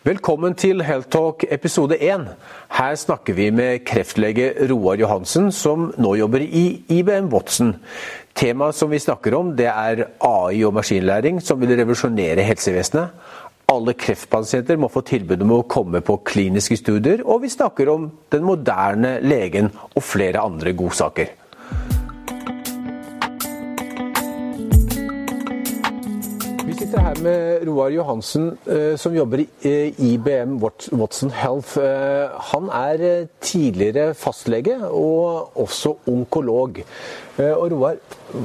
Velkommen 0.00 0.54
til 0.56 0.78
Health 0.80 1.10
Talk 1.12 1.42
episode 1.52 1.98
1. 2.00 2.22
Her 2.72 2.94
snakker 2.96 3.34
vi 3.36 3.50
med 3.52 3.82
kreftlege 3.84 4.46
Roar 4.70 4.96
Johansen, 4.96 5.50
som 5.52 5.90
nå 6.00 6.14
jobber 6.16 6.40
i 6.40 6.62
IBM 6.88 7.26
Watson. 7.28 7.74
Temaet 8.32 8.78
som 8.78 8.88
vi 8.88 8.96
snakker 9.04 9.36
om, 9.36 9.50
det 9.58 9.66
er 9.68 10.06
AI 10.24 10.62
og 10.64 10.72
maskinlæring, 10.78 11.42
som 11.44 11.60
vil 11.60 11.74
revolusjonere 11.76 12.46
helsevesenet. 12.48 13.12
Alle 13.68 13.92
kreftpasienter 13.92 14.80
må 14.80 14.88
få 14.88 15.04
tilbud 15.04 15.44
om 15.44 15.52
å 15.58 15.66
komme 15.68 16.00
på 16.00 16.16
kliniske 16.32 16.80
studier, 16.80 17.20
og 17.20 17.44
vi 17.44 17.52
snakker 17.52 17.92
om 17.92 18.08
den 18.32 18.48
moderne 18.48 19.18
legen 19.20 19.68
og 19.92 20.00
flere 20.00 20.40
andre 20.40 20.72
godsaker. 20.80 21.36
Sitter 26.90 27.06
her 27.06 27.18
med 27.22 27.66
Roar 27.68 27.90
Johansen, 27.94 28.46
eh, 28.66 28.96
som 28.98 29.14
jobber 29.14 29.44
i 29.44 29.46
eh, 29.62 30.00
IBM 30.02 30.56
Watson 30.90 31.30
Health. 31.30 31.78
Eh, 31.78 32.30
han 32.50 32.66
er 32.74 33.28
tidligere 33.38 34.14
fastlege 34.18 34.74
og 34.88 35.54
også 35.60 35.92
onkolog. 36.10 36.80
Og 37.38 37.66
Roar, 37.72 38.00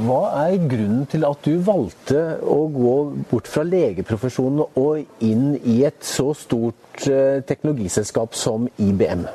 hva 0.05 0.19
er 0.43 0.67
grunnen 0.69 1.07
til 1.09 1.25
at 1.25 1.41
du 1.47 1.57
valgte 1.65 2.21
å 2.45 2.59
gå 2.71 2.93
bort 3.31 3.49
fra 3.49 3.65
legeprofesjonen 3.65 4.77
og 4.77 5.25
inn 5.25 5.55
i 5.65 5.79
et 5.87 6.05
så 6.05 6.29
stort 6.37 7.01
teknologiselskap 7.49 8.37
som 8.37 8.69
IBM? 8.77 9.25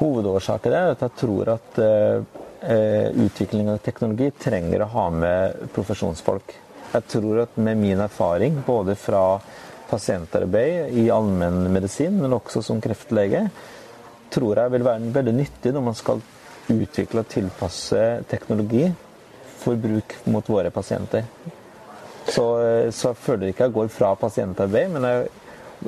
Hovedårsaken 0.00 0.74
er 0.74 0.94
at 0.94 1.04
jeg 1.04 1.14
tror 1.20 1.52
at 1.58 1.82
utvikling 3.28 3.68
av 3.70 3.84
teknologi 3.84 4.32
trenger 4.40 4.82
å 4.82 4.90
ha 4.96 5.06
med 5.14 5.68
profesjonsfolk. 5.76 6.56
Jeg 6.88 7.04
tror 7.12 7.42
at 7.44 7.56
med 7.60 7.76
min 7.76 8.00
erfaring, 8.00 8.62
både 8.66 8.94
fra 8.96 9.40
pasientarbeid 9.88 10.94
i 10.96 11.08
allmennmedisin, 11.12 12.16
men 12.22 12.36
også 12.36 12.62
som 12.64 12.80
kreftlege, 12.80 13.46
tror 14.32 14.60
jeg 14.60 14.72
vil 14.74 14.84
være 14.84 15.12
veldig 15.12 15.34
nyttig 15.36 15.72
når 15.72 15.84
man 15.84 15.96
skal 15.96 16.22
utvikle 16.68 17.24
og 17.24 17.30
tilpasse 17.32 18.02
teknologi 18.28 18.86
for 19.58 19.80
bruk 19.80 20.16
mot 20.28 20.48
våre 20.48 20.70
pasienter. 20.72 21.24
Så, 22.28 22.44
så 22.92 23.12
jeg 23.12 23.20
føler 23.24 23.50
ikke 23.50 23.68
jeg 23.68 23.76
går 23.76 23.92
fra 23.92 24.12
pasientarbeid, 24.20 24.90
men 24.92 25.06
jeg 25.08 25.28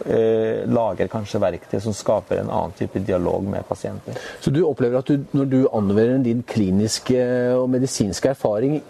eh, 0.07 0.63
lager 0.73 1.11
kanskje 1.13 1.43
verktøy 1.43 1.83
som 1.85 1.97
skaper 1.97 2.41
en 2.41 2.53
annen 2.53 2.77
type 2.79 3.03
dialog 3.05 3.45
med 3.45 3.69
pasienter. 3.69 4.17
Så 4.41 4.53
du 4.53 4.63
opplever 4.65 5.03
at 5.03 5.13
du, 5.13 5.27
når 5.37 5.51
du 5.53 5.61
anvender 5.69 6.25
din 6.25 6.41
kliniske 6.49 7.21
og 7.59 7.69
medisinske 7.77 8.33
erfaring 8.33 8.81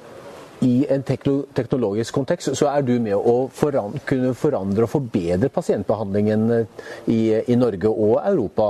i 0.60 0.86
en 0.92 1.02
teknologisk 1.02 2.14
kontekst 2.14 2.52
så 2.58 2.68
er 2.68 2.84
du 2.84 2.92
med 3.00 3.16
å 3.16 3.48
forandre, 3.54 4.02
kunne 4.04 4.32
forandre 4.36 4.84
og 4.84 4.92
forbedre 4.92 5.48
pasientbehandlingen 5.52 6.46
eh, 6.52 6.88
i, 7.08 7.20
i, 7.40 7.56
Norge 7.56 7.88
og 7.88 8.18
Europa? 8.20 8.66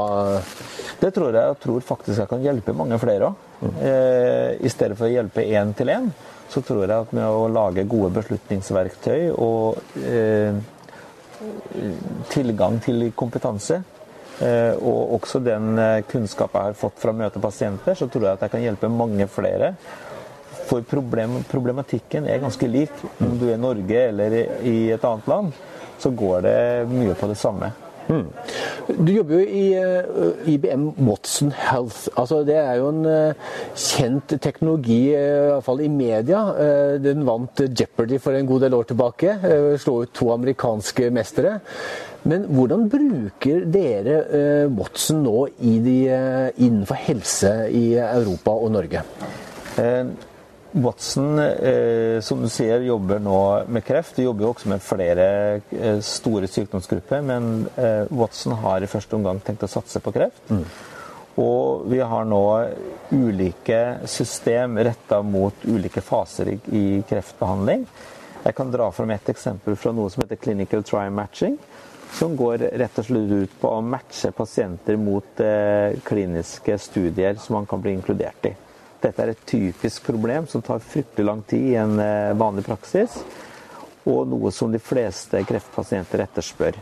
Det 1.01 1.11
tror 1.17 1.35
jeg. 1.35 1.43
Jeg 1.43 1.61
tror 1.65 1.87
faktisk 1.87 2.23
jeg 2.23 2.31
kan 2.31 2.45
hjelpe 2.45 2.77
mange 2.79 2.99
flere 3.03 3.31
òg. 3.31 3.47
Mm. 3.61 3.73
Eh, 3.85 4.51
I 4.67 4.73
stedet 4.73 4.99
for 4.99 5.09
å 5.09 5.13
hjelpe 5.13 5.45
én 5.45 5.75
til 5.77 5.91
én, 5.93 6.11
så 6.51 6.63
tror 6.67 6.85
jeg 6.85 6.95
at 6.95 7.15
med 7.17 7.27
å 7.27 7.49
lage 7.51 7.89
gode 7.91 8.13
beslutningsverktøy 8.21 9.33
og 9.35 9.81
eh, 10.07 10.61
tilgang 12.31 12.79
til 12.85 13.09
kompetanse 13.17 13.81
eh, 14.45 14.77
og 14.77 15.17
også 15.19 15.43
den 15.43 15.73
kunnskapen 15.75 16.09
kunnskap 16.11 16.55
jeg 16.55 16.71
har 16.71 16.79
fått 16.79 17.03
fra 17.03 17.15
å 17.15 17.19
møte 17.19 17.43
pasienter, 17.43 17.99
så 17.99 18.07
tror 18.07 18.29
jeg 18.29 18.39
at 18.39 18.47
jeg 18.47 18.55
kan 18.55 18.65
hjelpe 18.69 18.93
mange 18.93 19.27
flere 19.33 19.75
for 20.71 20.87
problem, 20.87 21.41
problematikken 21.51 22.29
er 22.31 22.43
ganske 22.43 22.71
lik. 22.71 23.05
Om 23.19 23.37
du 23.41 23.49
er 23.49 23.57
i 23.59 23.61
Norge 23.61 24.07
eller 24.09 24.41
i 24.63 24.77
et 24.95 25.07
annet 25.07 25.31
land, 25.31 25.55
så 26.01 26.13
går 26.17 26.45
det 26.47 26.59
mye 26.95 27.17
på 27.19 27.31
det 27.31 27.39
samme. 27.41 27.73
Mm. 28.11 28.27
Du 29.07 29.13
jobber 29.15 29.39
jo 29.39 29.43
i 29.47 29.65
uh, 29.79 30.23
eh, 30.25 30.49
IBM 30.55 30.89
Watson 31.07 31.53
Health. 31.55 32.09
Altså, 32.19 32.41
det 32.47 32.57
er 32.59 32.81
jo 32.81 32.89
en 32.91 33.05
uh, 33.07 33.51
kjent 33.79 34.35
teknologi, 34.43 35.13
uh, 35.15 35.21
i 35.21 35.51
hvert 35.53 35.67
fall 35.67 35.83
i 35.85 35.91
media. 35.93 36.41
den 37.03 37.23
vant 37.27 37.63
Jeopardy 37.63 38.19
for 38.19 38.35
en 38.35 38.49
god 38.49 38.65
del 38.67 38.75
år 38.75 38.89
tilbake. 38.91 39.37
slo 39.79 40.01
ut 40.03 40.15
to 40.15 40.33
amerikanske 40.35 41.11
mestere. 41.15 41.61
Men 42.23 42.49
hvordan 42.51 42.89
bruker 42.91 43.63
dere 43.73 44.67
Watson 44.77 45.23
nå 45.25 45.47
de, 45.61 45.97
innenfor 46.59 46.99
helse 47.07 47.53
i 47.71 47.95
Europa 47.95 48.51
og 48.51 48.75
Norge? 48.75 49.05
Watson, 50.73 51.39
eh, 51.39 52.21
som 52.21 52.43
du 52.43 52.49
sier, 52.49 52.81
jobber 52.87 53.19
nå 53.19 53.65
med 53.67 53.85
kreft. 53.85 54.17
De 54.17 54.29
jobber 54.29 54.47
jo 54.47 54.53
også 54.53 54.71
med 54.71 54.85
flere 54.85 55.27
eh, 55.75 55.99
store 56.05 56.47
sykdomsgrupper, 56.51 57.25
men 57.27 57.67
eh, 57.75 58.07
Watson 58.15 58.55
har 58.63 58.83
i 58.83 58.91
første 58.91 59.19
omgang 59.19 59.43
tenkt 59.43 59.67
å 59.67 59.71
satse 59.71 60.03
på 60.05 60.15
kreft. 60.15 60.45
Mm. 60.51 60.63
Og 61.43 61.91
vi 61.91 62.01
har 62.05 62.25
nå 62.29 62.45
ulike 63.11 63.81
system 64.11 64.79
retta 64.79 65.21
mot 65.27 65.67
ulike 65.67 66.03
faser 66.05 66.53
i, 66.55 66.57
i, 66.77 66.87
kreftbehandling. 67.09 67.85
Jeg 68.45 68.57
kan 68.57 68.71
dra 68.73 68.91
fram 68.95 69.11
et 69.15 69.29
eksempel 69.31 69.77
fra 69.77 69.93
noe 69.95 70.11
som 70.13 70.23
heter 70.23 70.41
clinical 70.41 70.87
trial 70.87 71.13
matching. 71.15 71.59
Som 72.11 72.35
går 72.35 72.65
rett 72.79 72.99
og 72.99 73.07
slett 73.07 73.31
ut 73.31 73.53
på 73.61 73.71
å 73.71 73.83
matche 73.87 74.33
pasienter 74.35 74.99
mot 74.99 75.43
eh, 75.43 75.99
kliniske 76.07 76.79
studier 76.83 77.39
som 77.39 77.61
man 77.61 77.71
kan 77.71 77.83
bli 77.83 77.95
inkludert 77.95 78.51
i. 78.51 78.55
Dette 79.01 79.25
er 79.25 79.33
et 79.33 79.47
typisk 79.49 80.05
problem 80.11 80.47
som 80.51 80.63
tar 80.63 80.83
fryktelig 80.85 81.27
lang 81.27 81.43
tid 81.49 81.73
i 81.73 81.77
en 81.81 81.97
eh, 82.03 82.37
vanlig 82.37 82.67
praksis, 82.67 83.21
og 84.05 84.29
noe 84.29 84.53
som 84.53 84.73
de 84.73 84.81
fleste 84.83 85.41
kreftpasienter 85.49 86.25
etterspør. 86.27 86.79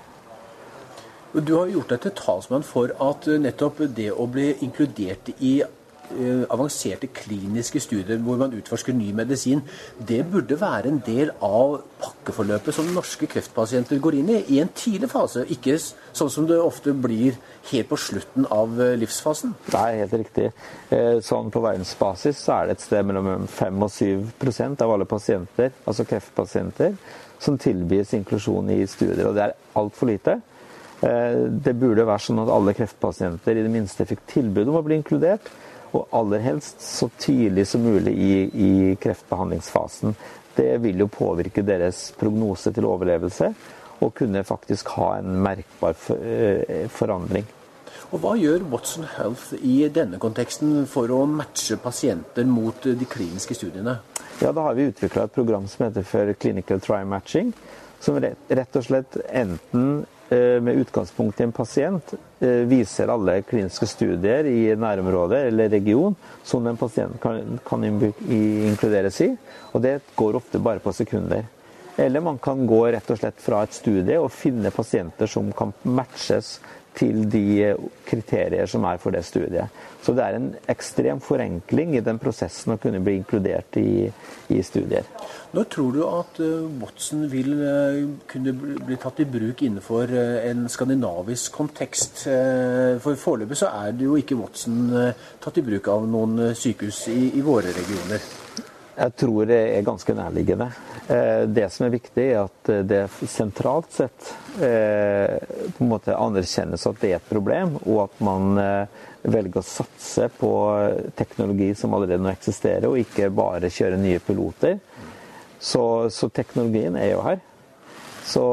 Du 1.38 1.52
har 1.58 1.70
gjort 1.70 1.92
deg 1.92 2.06
til 2.06 2.14
talsmann 2.18 2.64
for 2.66 2.94
at 3.04 3.28
nettopp 3.38 3.84
det 3.94 4.10
å 4.10 4.26
bli 4.30 4.54
inkludert 4.64 5.28
i 5.38 5.58
Eh, 5.62 5.77
avanserte 6.48 7.10
kliniske 7.12 7.80
studier 7.82 8.20
hvor 8.24 8.38
man 8.40 8.54
utforsker 8.56 8.96
ny 8.96 9.10
medisin, 9.16 9.60
det 9.98 10.22
burde 10.30 10.56
være 10.60 10.88
en 10.90 11.02
del 11.04 11.32
av 11.44 11.78
pakkeforløpet 12.02 12.74
som 12.74 12.88
norske 12.94 13.28
kreftpasienter 13.30 14.00
går 14.02 14.18
inn 14.20 14.32
i 14.32 14.38
i 14.48 14.60
en 14.62 14.70
tidlig 14.74 15.10
fase, 15.12 15.44
ikke 15.52 15.76
sånn 15.78 16.30
som 16.32 16.46
det 16.48 16.58
ofte 16.60 16.94
blir 16.96 17.36
helt 17.70 17.88
på 17.90 17.98
slutten 18.00 18.46
av 18.54 18.74
eh, 18.80 18.96
livsfasen. 19.00 19.54
Det 19.68 19.78
er 19.78 20.02
helt 20.02 20.16
riktig. 20.22 20.50
Eh, 20.94 21.18
sånn 21.24 21.52
på 21.52 21.62
verdensbasis 21.64 22.42
så 22.44 22.58
er 22.58 22.68
det 22.68 22.78
et 22.78 22.86
sted 22.86 23.08
mellom 23.08 23.46
5 23.48 23.86
og 23.86 23.92
7 23.92 24.68
av 24.68 24.92
alle 24.92 25.08
pasienter, 25.08 25.72
altså 25.84 26.06
kreftpasienter, 26.08 26.94
som 27.38 27.58
tilbys 27.60 28.14
inklusjon 28.18 28.70
i 28.74 28.82
studier. 28.90 29.28
Og 29.28 29.36
det 29.36 29.46
er 29.46 29.56
altfor 29.78 30.10
lite. 30.10 30.40
Det 30.98 31.72
burde 31.78 32.02
være 32.02 32.24
sånn 32.24 32.40
at 32.42 32.50
alle 32.50 32.72
kreftpasienter 32.74 33.54
i 33.54 33.62
det 33.62 33.70
minste 33.70 34.02
fikk 34.08 34.24
tilbud 34.32 34.72
om 34.72 34.80
å 34.80 34.82
bli 34.82 34.96
inkludert. 34.98 35.46
Og 35.96 36.08
aller 36.12 36.42
helst 36.44 36.82
så 36.84 37.08
tidlig 37.18 37.66
som 37.70 37.84
mulig 37.86 38.12
i, 38.12 38.32
i 38.52 38.72
kreftbehandlingsfasen. 39.00 40.16
Det 40.58 40.74
vil 40.82 41.04
jo 41.04 41.08
påvirke 41.12 41.62
deres 41.62 42.08
prognose 42.18 42.72
til 42.74 42.88
overlevelse 42.88 43.52
og 43.98 44.12
kunne 44.14 44.44
faktisk 44.46 44.92
ha 44.98 45.16
en 45.18 45.38
merkbar 45.42 45.96
eh, 46.14 46.86
forandring. 46.92 47.46
Og 48.08 48.22
Hva 48.22 48.34
gjør 48.40 48.64
Watson 48.72 49.04
Health 49.16 49.56
i 49.58 49.82
denne 49.92 50.20
konteksten 50.22 50.86
for 50.88 51.10
å 51.12 51.24
matche 51.28 51.76
pasienter 51.82 52.46
mot 52.48 52.86
de 52.86 53.08
kliniske 53.08 53.56
studiene? 53.58 53.98
Ja, 54.40 54.52
Da 54.52 54.68
har 54.68 54.78
vi 54.78 54.88
utvikla 54.88 55.26
et 55.26 55.34
program 55.34 55.66
som 55.68 55.86
heter 55.86 56.06
for 56.06 56.32
Clinical 56.40 56.80
Try 56.80 57.02
Matching. 57.04 57.52
Som 58.00 58.20
rett 58.22 58.76
og 58.78 58.86
slett 58.86 59.18
enten 59.26 60.06
med 60.36 60.76
utgangspunkt 60.76 61.40
i 61.40 61.46
en 61.46 61.52
pasient 61.52 62.14
eh, 62.40 62.64
viser 62.68 63.08
alle 63.08 63.38
kliniske 63.48 63.86
studier 63.88 64.44
i 64.44 64.74
nærområdet 64.76 65.46
eller 65.48 65.70
region 65.72 66.16
som 66.44 66.66
en 66.66 66.76
pasient 66.76 67.20
kan, 67.22 67.58
kan 67.64 67.84
inkluderes 67.88 69.20
i. 69.24 69.30
Og 69.72 69.82
det 69.84 70.00
går 70.18 70.36
ofte 70.36 70.60
bare 70.60 70.84
på 70.84 70.92
sekunder. 70.92 71.46
Eller 71.98 72.20
man 72.22 72.38
kan 72.38 72.66
gå 72.66 72.82
rett 72.92 73.10
og 73.10 73.18
slett 73.18 73.40
fra 73.42 73.64
et 73.64 73.74
studie 73.74 74.18
og 74.20 74.30
finne 74.30 74.70
pasienter 74.70 75.26
som 75.26 75.48
kan 75.56 75.72
matches 75.82 76.58
til 76.98 77.24
de 77.30 77.74
kriterier 78.08 78.66
som 78.70 78.84
er 78.88 78.98
for 79.00 79.14
det 79.14 79.24
studiet. 79.26 79.70
Så 80.02 80.14
det 80.16 80.24
er 80.24 80.36
en 80.38 80.48
ekstrem 80.70 81.20
forenkling 81.22 81.96
i 81.96 82.02
den 82.04 82.20
prosessen 82.22 82.74
å 82.74 82.78
kunne 82.80 83.00
bli 83.04 83.16
inkludert 83.18 83.78
i, 83.80 84.08
i 84.54 84.60
studier. 84.66 85.06
Når 85.54 85.68
tror 85.72 85.94
du 85.94 86.00
at 86.06 86.40
uh, 86.42 86.66
Watson 86.82 87.26
vil 87.30 87.52
uh, 87.62 88.00
kunne 88.30 88.54
bli 88.58 88.98
tatt 89.00 89.22
i 89.22 89.28
bruk 89.28 89.62
innenfor 89.66 90.14
en 90.18 90.66
skandinavisk 90.70 91.54
kontekst? 91.58 92.24
For 93.04 93.18
foreløpig 93.18 93.58
så 93.58 93.70
er 93.84 93.94
det 93.96 94.08
jo 94.08 94.18
ikke 94.18 94.38
Watson 94.38 94.90
tatt 95.42 95.60
i 95.60 95.64
bruk 95.66 95.88
av 95.92 96.08
noen 96.08 96.50
sykehus 96.58 97.06
i, 97.12 97.20
i 97.38 97.44
våre 97.44 97.72
regioner. 97.74 98.26
Jeg 98.98 99.14
tror 99.14 99.46
det 99.46 99.58
er 99.76 99.84
ganske 99.86 100.14
nærliggende. 100.14 100.66
Eh, 101.06 101.42
det 101.46 101.68
som 101.70 101.86
er 101.86 101.92
viktig, 101.94 102.22
er 102.32 102.40
at 102.40 102.70
det 102.90 103.04
sentralt 103.30 103.92
sett 103.94 104.30
eh, 104.58 105.36
på 105.76 105.84
en 105.84 105.90
måte 105.92 106.16
anerkjennes 106.18 106.86
at 106.88 106.98
det 106.98 107.12
er 107.12 107.20
et 107.20 107.28
problem, 107.30 107.76
og 107.84 108.08
at 108.08 108.16
man 108.26 108.58
eh, 108.58 109.04
velger 109.22 109.62
å 109.62 109.68
satse 109.68 110.26
på 110.40 110.50
teknologi 111.18 111.70
som 111.78 111.94
allerede 111.94 112.24
nå 112.24 112.32
eksisterer, 112.32 112.88
og 112.88 112.98
ikke 112.98 113.30
bare 113.30 113.70
kjøre 113.70 114.00
nye 114.02 114.18
piloter. 114.24 114.80
Så, 115.60 115.84
så 116.10 116.30
teknologien 116.34 116.98
er 116.98 117.12
jo 117.12 117.22
her. 117.26 117.42
Så 118.26 118.44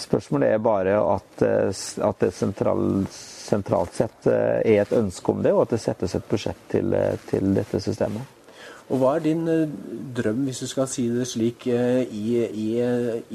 Spørsmålet 0.00 0.54
er 0.54 0.62
bare 0.64 0.94
at, 0.96 1.42
at 1.44 2.22
det 2.22 2.30
sentral, 2.32 3.04
sentralt 3.12 3.98
sett 3.98 4.30
er 4.32 4.80
et 4.80 4.94
ønske 4.96 5.34
om 5.34 5.44
det, 5.44 5.52
og 5.52 5.66
at 5.66 5.76
det 5.76 5.82
settes 5.82 6.16
et 6.16 6.24
budsjett 6.30 6.64
til, 6.72 6.96
til 7.28 7.52
dette 7.52 7.82
systemet. 7.84 8.37
Og 8.88 9.00
Hva 9.02 9.16
er 9.16 9.24
din 9.26 9.42
drøm, 10.16 10.46
hvis 10.46 10.62
du 10.64 10.68
skal 10.70 10.88
si 10.88 11.08
det 11.12 11.26
slik, 11.28 11.66
i, 11.68 12.38
i 12.40 12.68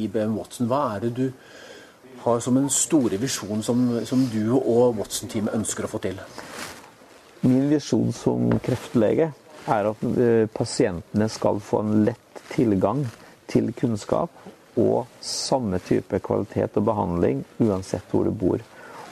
IBM 0.05 0.37
Watson? 0.39 0.69
Hva 0.71 0.95
er 0.95 1.05
det 1.05 1.13
du 1.19 1.27
har 2.23 2.39
som 2.41 2.57
en 2.57 2.69
store 2.71 3.19
visjon 3.21 3.61
som, 3.65 3.83
som 4.07 4.25
du 4.31 4.55
og 4.55 4.97
Watson-teamet 4.97 5.53
ønsker 5.53 5.85
å 5.85 5.91
få 5.91 6.01
til? 6.03 6.21
Min 7.43 7.67
visjon 7.69 8.13
som 8.15 8.49
kreftlege 8.63 9.29
er 9.69 9.89
at 9.91 10.03
pasientene 10.55 11.29
skal 11.31 11.61
få 11.63 11.83
en 11.83 12.03
lett 12.07 12.43
tilgang 12.53 13.03
til 13.51 13.69
kunnskap 13.77 14.31
og 14.79 15.05
samme 15.21 15.77
type 15.85 16.19
kvalitet 16.25 16.79
og 16.79 16.87
behandling 16.87 17.43
uansett 17.61 18.09
hvor 18.11 18.25
du 18.25 18.33
bor. 18.33 18.63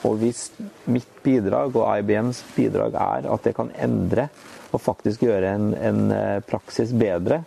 Og 0.08 0.18
hvis 0.18 0.48
mitt 0.90 1.08
bidrag 1.22 1.76
og 1.78 1.86
IBMs 2.00 2.42
bidrag 2.56 2.96
er 2.98 3.28
at 3.30 3.46
det 3.46 3.54
kan 3.56 3.70
endre 3.78 4.28
og 4.72 4.80
faktisk 4.82 5.22
gjøre 5.26 5.54
en, 5.54 5.72
en 5.76 6.02
eh, 6.14 6.40
praksis 6.48 6.94
bedre, 6.96 7.42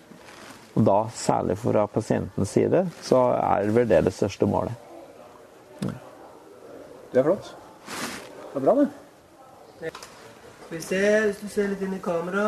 og 0.76 0.84
da 0.88 0.98
særlig 1.16 1.58
fra 1.60 1.86
pasientens 1.88 2.52
side, 2.52 2.86
så 3.04 3.22
er 3.38 3.72
vel 3.76 3.88
det 3.90 4.04
det 4.08 4.14
største 4.14 4.48
målet. 4.50 4.76
Det 7.16 7.22
er 7.22 7.24
flott. 7.24 7.56
Det 8.54 8.60
er 8.60 8.66
bra, 8.66 8.74
det. 8.82 9.92
Skal 10.66 10.78
vi 10.78 10.82
se, 10.84 11.02
hvis 11.26 11.38
du 11.40 11.48
ser 11.54 11.70
litt 11.72 11.84
inn 11.86 11.96
i 11.96 12.02
kamera, 12.04 12.46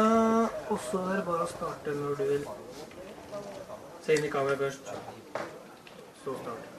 og 0.67 0.79
så 0.89 0.99
er 1.05 1.21
det 1.21 1.25
bare 1.27 1.45
å 1.45 1.51
starte 1.51 1.93
når 1.95 2.19
du 2.19 2.23
vil. 2.33 2.43
Se 4.03 4.17
inn 4.17 4.27
i 4.27 4.31
kamera 4.33 4.59
først. 4.59 4.91
Eh, 4.91 6.76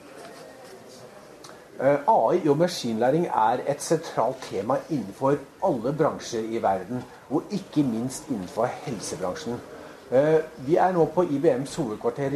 AI 1.78 2.48
og 2.48 2.56
maskinlæring 2.58 3.26
er 3.26 3.62
et 3.70 3.82
sentralt 3.82 4.36
tema 4.50 4.80
innenfor 4.90 5.36
alle 5.64 5.92
bransjer 5.98 6.46
i 6.50 6.62
verden, 6.62 7.04
og 7.30 7.42
ikke 7.50 7.86
minst 7.86 8.26
innenfor 8.30 8.70
helsebransjen. 8.82 9.60
Eh, 10.10 10.40
vi 10.66 10.78
er 10.80 10.92
nå 10.96 11.04
på 11.12 11.22
IBMs 11.28 11.74
hovedkvarter 11.76 12.32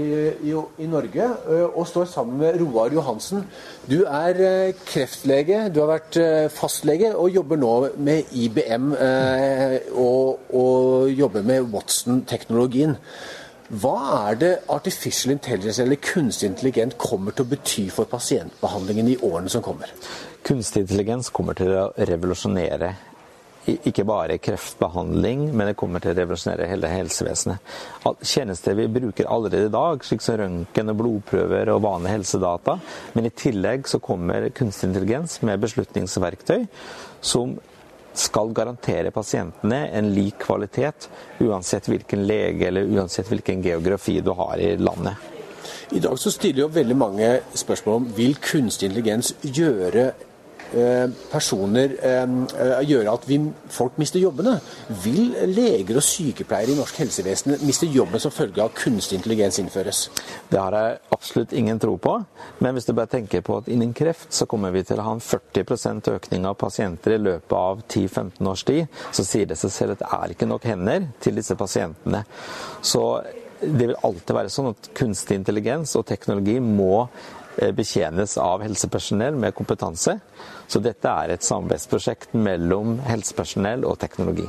i 0.79 0.87
Norge 0.87 1.25
eh, 1.25 1.63
og 1.65 1.87
står 1.89 2.05
sammen 2.05 2.39
med 2.39 2.61
Roar 2.61 2.93
Johansen. 2.93 3.47
Du 3.91 4.05
er 4.05 4.73
kreftlege, 4.87 5.71
du 5.75 5.81
har 5.81 5.95
vært 5.95 6.21
fastlege 6.53 7.15
og 7.17 7.31
jobber 7.33 7.57
nå 7.57 7.75
med 7.97 8.35
IBM 8.37 8.93
og, 9.97 10.53
og 10.53 11.11
jobber 11.11 11.43
med 11.43 11.73
Watson-teknologien. 11.73 12.99
Hva 13.73 13.99
er 14.29 14.37
det 14.37 14.51
artificial 14.69 15.33
intelligence 15.33 15.81
eller 15.81 15.97
kunstig 15.97 16.51
intelligent 16.51 16.99
kommer 17.01 17.33
til 17.33 17.47
å 17.47 17.53
bety 17.55 17.87
for 17.95 18.11
pasientbehandlingen 18.11 19.09
i 19.15 19.17
årene 19.25 19.49
som 19.53 19.65
kommer? 19.65 19.89
Kunstig 20.45 20.85
intelligens 20.85 21.33
kommer 21.33 21.57
til 21.57 21.73
å 21.73 21.87
revolusjonere 21.97 22.93
ikke 23.63 24.05
bare 24.05 24.39
kreftbehandling, 24.43 25.45
men 25.55 25.69
det 25.71 25.77
kommer 25.79 26.03
til 26.03 26.13
å 26.13 26.17
revolusjonere 26.19 26.67
hele 26.67 26.91
helsevesenet. 26.91 27.63
Tjenester 28.27 28.75
vi 28.75 28.89
bruker 28.91 29.29
allerede 29.31 29.69
i 29.69 29.73
dag, 29.73 30.03
slik 30.05 30.25
som 30.25 30.41
røntgen, 30.41 30.91
blodprøver 30.99 31.71
og 31.71 31.85
vanlige 31.85 32.17
helsedata. 32.17 32.79
Men 33.15 33.29
i 33.29 33.35
tillegg 33.39 33.87
så 33.91 34.03
kommer 34.03 34.49
kunstig 34.57 34.91
intelligens 34.91 35.39
med 35.47 35.63
beslutningsverktøy 35.63 36.67
som 37.23 37.55
skal 38.15 38.53
garantere 38.53 39.11
pasientene 39.11 39.87
en 39.93 40.11
lik 40.15 40.39
kvalitet, 40.45 41.09
uansett 41.41 41.89
hvilken 41.89 42.27
lege 42.27 42.69
eller 42.69 42.89
uansett 42.97 43.31
hvilken 43.31 43.63
geografi 43.63 44.21
du 44.21 44.31
har 44.37 44.59
i 44.61 44.75
landet. 44.77 45.31
I 45.93 46.01
dag 46.01 46.19
så 46.19 46.31
stiller 46.33 46.65
jo 46.65 46.73
veldig 46.73 46.97
mange 46.97 47.31
spørsmål 47.55 47.97
om 48.01 48.13
vil 48.17 48.37
kunstig 48.41 48.89
intelligens 48.89 49.35
gjøre 49.43 50.13
personer 51.33 51.97
eh, 52.01 52.23
eh, 52.23 52.79
gjøre 52.89 53.13
at 53.13 53.27
vi, 53.29 53.39
folk 53.73 53.99
mister 54.01 54.23
jobbene? 54.23 54.57
Vil 55.05 55.35
leger 55.53 55.99
og 55.99 56.07
sykepleiere 56.07 56.75
i 56.75 56.79
norsk 56.79 57.03
helsevesen 57.03 57.57
miste 57.67 57.89
jobben 57.91 58.23
som 58.23 58.35
følge 58.35 58.65
av 58.65 58.73
kunstig 58.77 59.19
intelligens 59.21 59.61
innføres? 59.63 60.05
Det 60.51 60.61
har 60.61 60.77
jeg 60.77 60.99
absolutt 61.17 61.53
ingen 61.57 61.81
tro 61.83 61.97
på. 62.01 62.17
Men 62.65 62.77
hvis 62.77 62.89
du 62.89 62.95
bare 62.97 63.13
tenker 63.13 63.45
på 63.45 63.59
at 63.61 63.69
innen 63.73 63.95
kreft 63.97 64.33
så 64.33 64.49
kommer 64.51 64.75
vi 64.75 64.85
til 64.87 65.01
å 65.01 65.07
ha 65.09 65.17
en 65.17 65.25
40% 65.25 66.13
økning 66.15 66.49
av 66.49 66.59
pasienter 66.61 67.17
i 67.17 67.23
løpet 67.23 67.57
av 67.59 67.85
10-15 67.87 68.51
års 68.53 68.67
tid, 68.69 68.99
så 69.13 69.27
sier 69.27 69.51
det 69.51 69.61
seg 69.61 69.75
selv 69.77 69.97
at 69.97 70.05
det 70.05 70.11
er 70.19 70.35
ikke 70.35 70.51
nok 70.51 70.67
hender 70.69 71.09
til 71.23 71.39
disse 71.39 71.57
pasientene. 71.59 72.25
Så 72.83 73.05
det 73.63 73.87
vil 73.87 73.99
alltid 74.03 74.35
være 74.35 74.51
sånn 74.51 74.73
at 74.73 74.89
kunstig 74.97 75.39
intelligens 75.39 75.95
og 75.99 76.07
teknologi 76.09 76.57
må 76.63 77.07
betjenes 77.77 78.39
av 78.41 78.63
helsepersonell 78.65 79.37
med 79.37 79.55
kompetanse. 79.55 80.19
Så 80.73 80.81
dette 80.81 81.11
er 81.11 81.35
et 81.35 81.45
samarbeidsprosjekt 81.45 82.33
mellom 82.39 82.97
helsepersonell 83.05 83.85
og 83.85 83.99
teknologi. 84.01 84.47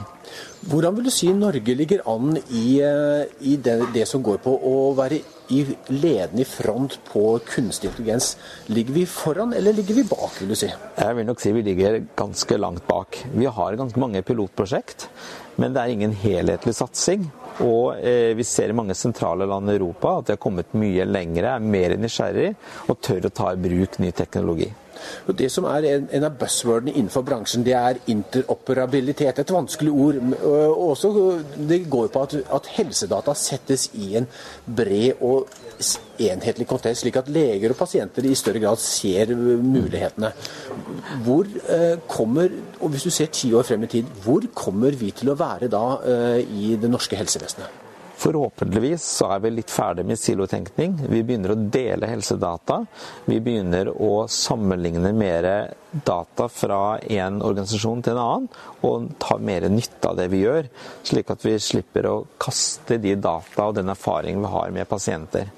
Hvordan 0.71 0.95
vil 0.95 1.09
du 1.09 1.11
si 1.11 1.27
Norge 1.35 1.75
ligger 1.75 2.05
an 2.07 2.37
i, 2.37 2.79
eh, 2.79 3.25
i 3.43 3.57
det, 3.59 3.75
det, 3.93 4.05
som 4.07 4.23
går 4.23 4.39
på 4.45 4.53
å 4.55 4.93
være 4.95 5.19
i 5.51 5.59
ledende 5.91 6.45
i 6.45 6.47
front 6.47 6.95
på 7.09 7.25
kunstig 7.49 7.89
intelligens? 7.89 8.37
Ligger 8.71 8.95
vi 8.95 9.05
foran, 9.05 9.53
eller 9.53 9.75
ligger 9.75 9.99
vi 9.99 10.07
bak, 10.07 10.39
vil 10.39 10.53
du 10.53 10.55
si? 10.55 10.71
Jeg 10.71 11.17
vil 11.17 11.27
nok 11.27 11.43
si 11.43 11.51
vi 11.51 11.65
ligger 11.67 11.99
ganske 12.15 12.57
langt 12.57 12.87
bak. 12.87 13.19
Vi 13.35 13.45
har 13.45 13.75
ganske 13.75 13.99
mange 13.99 14.23
pilotprosjekt, 14.23 15.09
men 15.55 15.73
det 15.73 15.81
er 15.81 15.93
ingen 15.93 16.13
helhetlig 16.17 16.75
satsing. 16.77 17.25
Og 17.61 17.99
eh, 17.99 18.31
vi 18.37 18.45
ser 18.47 18.71
i 18.71 18.77
mange 18.77 18.95
sentrale 18.97 19.45
land 19.49 19.69
i 19.69 19.75
Europa 19.77 20.17
at 20.19 20.29
de 20.29 20.37
har 20.37 20.41
kommet 20.41 20.73
mye 20.77 21.05
lengre, 21.05 21.55
er 21.55 21.67
mer 21.75 21.97
nysgjerrig 22.01 22.53
og 22.89 23.01
tør 23.05 23.29
å 23.29 23.35
ta 23.41 23.51
i 23.53 23.61
bruk 23.61 23.99
ny 24.01 24.09
teknologi. 24.15 24.71
Og 25.27 25.37
Det 25.37 25.49
som 25.51 25.67
er 25.69 25.87
en, 25.89 26.07
en 26.11 26.27
av 26.27 26.37
buzzwordene 26.39 26.93
innenfor 26.93 27.25
bransjen, 27.27 27.65
det 27.65 27.75
er 27.77 27.99
interoperabilitet. 28.11 29.39
Et 29.39 29.55
vanskelig 29.55 29.91
ord. 29.91 30.21
Og 30.41 30.89
også, 30.89 31.13
det 31.69 31.83
går 31.91 32.09
på 32.13 32.25
at, 32.27 32.37
at 32.59 32.71
helsedata 32.77 33.35
settes 33.37 33.89
i 33.93 34.13
en 34.19 34.27
bred 34.65 35.21
og 35.21 35.47
enhetlig 36.23 36.67
kontekst, 36.69 37.03
slik 37.03 37.17
at 37.19 37.29
leger 37.33 37.73
og 37.73 37.79
pasienter 37.79 38.25
i 38.27 38.35
større 38.37 38.61
grad 38.63 38.81
ser 38.81 39.33
mulighetene. 39.35 40.33
Hvor 41.25 41.47
eh, 41.47 41.97
kommer, 42.07 42.49
og 42.79 42.89
Hvis 42.93 43.03
du 43.03 43.09
ser 43.09 43.31
ti 43.33 43.53
år 43.53 43.63
frem 43.63 43.83
i 43.83 43.87
tid, 43.87 44.11
hvor 44.23 44.43
kommer 44.53 44.91
vi 44.91 45.11
til 45.11 45.33
å 45.33 45.39
være 45.39 45.71
da 45.71 45.85
eh, 46.05 46.43
i 46.43 46.75
det 46.79 46.91
norske 46.91 47.17
helsevesenet? 47.17 47.82
Forhåpentligvis 48.23 49.03
så 49.03 49.27
er 49.35 49.41
vi 49.43 49.49
litt 49.51 49.71
ferdig 49.71 50.05
med 50.07 50.19
silotenkning. 50.19 50.93
Vi 51.11 51.19
begynner 51.27 51.51
å 51.51 51.57
dele 51.59 52.07
helsedata. 52.07 52.77
Vi 53.25 53.41
begynner 53.43 53.89
å 53.91 54.29
sammenligne 54.31 55.09
mer 55.11 55.47
data 55.91 56.47
fra 56.47 57.01
en 57.01 57.41
organisasjon 57.43 58.03
til 58.05 58.15
en 58.15 58.21
annen, 58.23 58.45
og 58.87 59.09
ta 59.19 59.35
mer 59.43 59.67
nytte 59.67 60.07
av 60.07 60.21
det 60.21 60.29
vi 60.31 60.39
gjør, 60.45 60.69
slik 61.03 61.33
at 61.35 61.43
vi 61.43 61.57
slipper 61.59 62.07
å 62.07 62.13
kaste 62.39 62.95
de 63.03 63.17
data 63.19 63.65
og 63.67 63.75
den 63.81 63.91
erfaringen 63.91 64.45
vi 64.45 64.53
har 64.53 64.71
med 64.77 64.87
pasienter. 64.87 65.51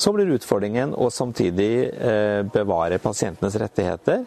Så 0.00 0.14
blir 0.16 0.32
utfordringen 0.38 0.94
å 0.96 1.10
samtidig 1.12 1.74
eh, 1.84 2.40
bevare 2.48 2.96
pasientenes 3.04 3.58
rettigheter 3.60 4.24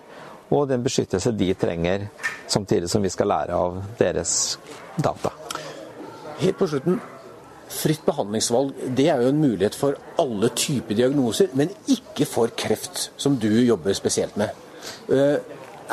og 0.54 0.70
den 0.70 0.86
beskyttelse 0.86 1.34
de 1.34 1.50
trenger, 1.58 2.06
samtidig 2.46 2.94
som 2.94 3.02
vi 3.02 3.10
skal 3.10 3.34
lære 3.34 3.58
av 3.58 3.82
deres 3.98 4.60
data. 5.02 5.34
Helt 6.38 6.60
på 6.60 6.70
slutten, 6.70 7.02
Fritt 7.74 8.06
behandlingsvalg 8.06 8.94
det 8.98 9.10
er 9.10 9.24
jo 9.24 9.32
en 9.34 9.42
mulighet 9.42 9.76
for 9.78 9.98
alle 10.22 10.52
typer 10.56 10.98
diagnoser, 11.00 11.52
men 11.58 11.74
ikke 11.90 12.28
for 12.30 12.54
kreft, 12.58 13.10
som 13.18 13.36
du 13.40 13.50
jobber 13.64 13.96
spesielt 13.98 14.38
med. 14.40 14.54
Eh, 15.10 15.38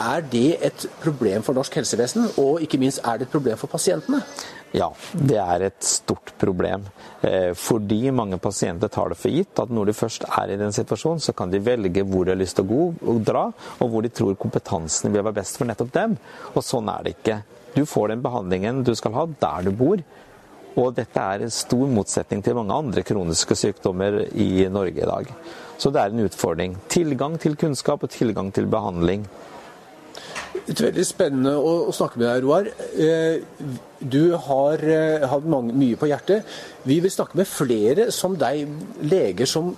er 0.00 0.24
det 0.32 0.58
et 0.64 0.86
problem 1.02 1.42
for 1.42 1.56
norsk 1.56 1.74
helsevesen, 1.80 2.28
og 2.40 2.62
ikke 2.64 2.78
minst 2.80 3.02
er 3.04 3.18
det 3.18 3.26
et 3.26 3.32
problem 3.34 3.58
for 3.58 3.70
pasientene? 3.72 4.22
Ja, 4.70 4.86
det 5.12 5.38
er 5.42 5.64
et 5.66 5.82
stort 5.82 6.30
problem. 6.38 6.84
Eh, 7.26 7.50
fordi 7.58 8.12
mange 8.14 8.38
pasienter 8.38 8.88
tar 8.88 9.10
det 9.10 9.18
for 9.18 9.34
gitt 9.34 9.58
at 9.58 9.72
når 9.74 9.90
de 9.90 9.96
først 9.98 10.28
er 10.28 10.52
i 10.52 10.58
den 10.60 10.72
situasjonen, 10.72 11.20
så 11.20 11.34
kan 11.34 11.50
de 11.50 11.58
velge 11.64 12.04
hvor 12.06 12.24
de 12.24 12.36
har 12.36 12.38
lyst 12.38 12.60
til 12.60 12.70
å 12.70 13.16
dra, 13.18 13.48
og 13.80 13.90
hvor 13.90 14.06
de 14.06 14.12
tror 14.14 14.38
kompetansen 14.38 15.10
vil 15.10 15.24
være 15.26 15.40
best 15.40 15.58
for 15.58 15.66
nettopp 15.66 15.90
dem. 15.96 16.16
Og 16.54 16.62
sånn 16.62 16.88
er 16.92 17.02
det 17.02 17.16
ikke. 17.18 17.40
Du 17.74 17.82
får 17.86 18.12
den 18.12 18.22
behandlingen 18.22 18.84
du 18.86 18.94
skal 18.98 19.14
ha 19.18 19.26
der 19.42 19.66
du 19.66 19.74
bor. 19.74 20.02
Og 20.78 20.94
dette 20.94 21.22
er 21.22 21.44
en 21.44 21.52
stor 21.54 21.88
motsetning 21.90 22.44
til 22.44 22.56
mange 22.58 22.76
andre 22.76 23.02
kroniske 23.06 23.56
sykdommer 23.58 24.20
i 24.38 24.66
Norge 24.70 25.02
i 25.02 25.08
dag. 25.08 25.32
Så 25.80 25.90
det 25.90 26.02
er 26.02 26.12
en 26.12 26.26
utfordring. 26.26 26.76
Tilgang 26.92 27.38
til 27.40 27.56
kunnskap 27.58 28.04
og 28.04 28.12
tilgang 28.12 28.52
til 28.54 28.68
behandling. 28.70 29.24
Det 30.66 30.76
er 30.76 30.90
veldig 30.90 31.06
spennende 31.06 31.54
å, 31.56 31.92
snakke 31.94 32.20
med 32.20 32.26
deg, 32.28 32.44
Roar. 32.44 32.68
Eh, 32.94 33.40
du 33.98 34.34
har 34.46 34.82
eh, 34.82 35.26
hatt 35.30 35.46
mye 35.46 35.98
på 35.98 36.10
hjertet. 36.10 36.46
Vi 36.86 36.98
vil 37.02 37.12
snakke 37.12 37.38
med 37.40 37.48
flere 37.48 38.10
som 38.14 38.36
deg, 38.38 38.68
leger 39.02 39.48
som 39.50 39.72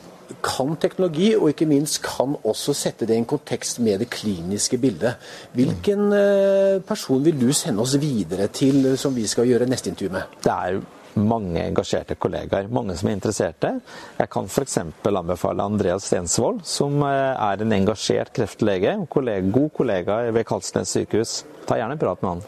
kan 0.45 0.77
teknologi, 0.81 1.33
og 1.37 1.51
ikke 1.53 1.69
minst 1.69 2.01
kan 2.05 2.37
også 2.45 2.75
sette 2.77 3.07
det 3.09 3.17
i 3.17 3.23
en 3.23 3.29
kontekst 3.29 3.81
med 3.85 4.03
det 4.03 4.11
kliniske 4.13 4.79
bildet. 4.83 5.21
Hvilken 5.57 6.09
eh, 6.17 6.81
person 6.87 7.23
vil 7.25 7.39
du 7.41 7.53
sende 7.53 7.83
oss 7.85 7.99
videre 8.01 8.49
til, 8.49 8.95
som 8.99 9.15
vi 9.15 9.27
skal 9.31 9.51
gjøre 9.51 9.69
neste 9.71 9.93
intervju 9.93 10.15
med? 10.15 10.41
Det 10.45 10.53
er 10.53 10.81
mange 11.19 11.61
engasjerte 11.67 12.17
kollegaer, 12.21 12.71
mange 12.73 12.97
som 12.97 13.11
er 13.11 13.17
interesserte. 13.19 13.75
Jeg 14.19 14.31
kan 14.33 14.49
f.eks. 14.49 14.79
anbefale 15.09 15.67
Andreas 15.67 16.09
Stensvold, 16.09 16.63
som 16.65 17.03
eh, 17.05 17.37
er 17.37 17.63
en 17.63 17.77
engasjert 17.77 18.33
kreftlege. 18.37 18.97
Kollega, 19.13 19.47
god 19.53 19.71
kollega 19.77 20.19
ved 20.33 20.47
Kalsnes 20.49 20.95
sykehus. 20.97 21.43
Ta 21.69 21.81
gjerne 21.81 21.99
prat 22.01 22.23
med 22.23 22.37
han. 22.37 22.45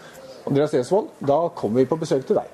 Andreas 0.48 0.72
Stensvold, 0.72 1.12
da 1.20 1.46
kommer 1.56 1.82
vi 1.82 1.88
på 1.88 2.00
besøk 2.00 2.26
til 2.28 2.40
deg. 2.40 2.50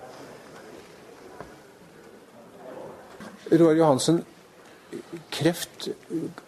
Roar 3.51 3.75
Johansen, 3.75 4.21
kreft 5.31 5.89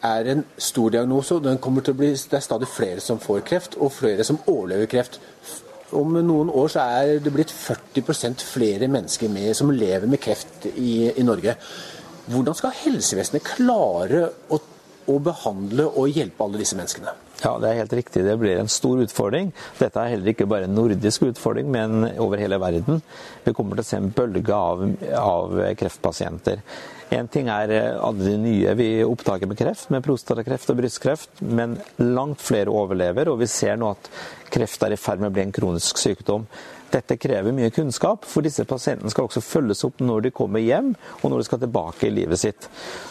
er 0.05 0.31
en 0.33 0.45
stor 0.59 0.91
diagnose, 0.95 1.35
og 1.35 1.97
bli, 1.97 2.13
det 2.13 2.39
er 2.39 2.45
stadig 2.45 2.69
flere 2.69 3.01
som 3.01 3.21
får 3.23 3.45
kreft, 3.49 3.77
og 3.77 3.93
flere 3.93 4.25
som 4.25 4.41
overlever 4.47 4.87
kreft. 4.87 5.21
Om 5.93 6.17
noen 6.25 6.51
år 6.51 6.71
så 6.73 6.81
er 6.81 7.19
det 7.21 7.33
blitt 7.35 7.53
40% 7.53 8.45
flere 8.49 8.89
mennesker 8.89 9.29
med, 9.29 9.53
som 9.55 9.71
lever 9.71 10.09
med 10.09 10.21
kreft 10.21 10.67
i, 10.73 11.11
i 11.13 11.23
Norge. 11.27 11.57
Hvordan 12.33 12.57
skal 12.57 12.79
helsevesenet 12.85 13.45
klare 13.45 14.25
å, 14.49 14.61
å 15.11 15.19
behandle 15.19 15.91
og 15.91 16.09
hjelpe 16.15 16.47
alle 16.47 16.63
disse 16.63 16.79
menneskene? 16.79 17.13
Ja, 17.43 17.57
det 17.59 17.73
er 17.73 17.81
helt 17.81 17.93
riktig. 17.99 18.23
Det 18.23 18.39
blir 18.39 18.61
en 18.61 18.71
stor 18.71 19.01
utfordring. 19.03 19.51
Dette 19.81 19.99
er 19.99 20.13
heller 20.13 20.31
ikke 20.31 20.47
bare 20.47 20.69
en 20.69 20.77
nordisk 20.77 21.25
utfordring, 21.27 21.67
men 21.75 22.05
over 22.23 22.39
hele 22.39 22.59
verden. 22.63 23.03
Vi 23.43 23.55
kommer 23.57 23.75
til 23.75 23.83
å 23.83 23.89
se 23.89 23.99
en 23.99 24.13
bølge 24.15 24.55
av, 24.55 24.85
av 25.19 25.57
kreftpasienter. 25.79 26.63
Én 27.13 27.27
ting 27.29 27.51
er 27.53 27.73
eh, 27.75 27.97
alle 28.01 28.25
de 28.25 28.37
nye 28.41 28.73
vi 28.79 28.87
oppdager 29.05 29.51
med 29.51 29.59
kreft, 29.59 29.91
med 29.93 30.05
prostatakreft 30.07 30.71
og 30.73 30.79
brystkreft, 30.79 31.43
men 31.45 31.75
langt 31.99 32.41
flere 32.41 32.73
overlever, 32.73 33.29
og 33.29 33.43
vi 33.43 33.51
ser 33.51 33.77
nå 33.77 33.91
at 33.93 34.09
kreft 34.55 34.87
er 34.87 34.95
i 34.95 35.01
ferd 35.01 35.21
med 35.21 35.33
å 35.33 35.35
bli 35.35 35.45
en 35.45 35.53
kronisk 35.53 36.01
sykdom. 36.01 36.47
Dette 36.93 37.19
krever 37.21 37.53
mye 37.57 37.73
kunnskap, 37.75 38.25
for 38.29 38.45
disse 38.45 38.65
pasientene 38.69 39.13
skal 39.13 39.29
også 39.29 39.43
følges 39.45 39.85
opp 39.89 40.01
når 40.05 40.29
de 40.29 40.33
kommer 40.39 40.65
hjem, 40.65 40.95
og 41.21 41.27
når 41.27 41.43
de 41.43 41.49
skal 41.51 41.61
tilbake 41.67 42.09
i 42.09 42.15
livet 42.15 42.41
sitt. 42.41 42.71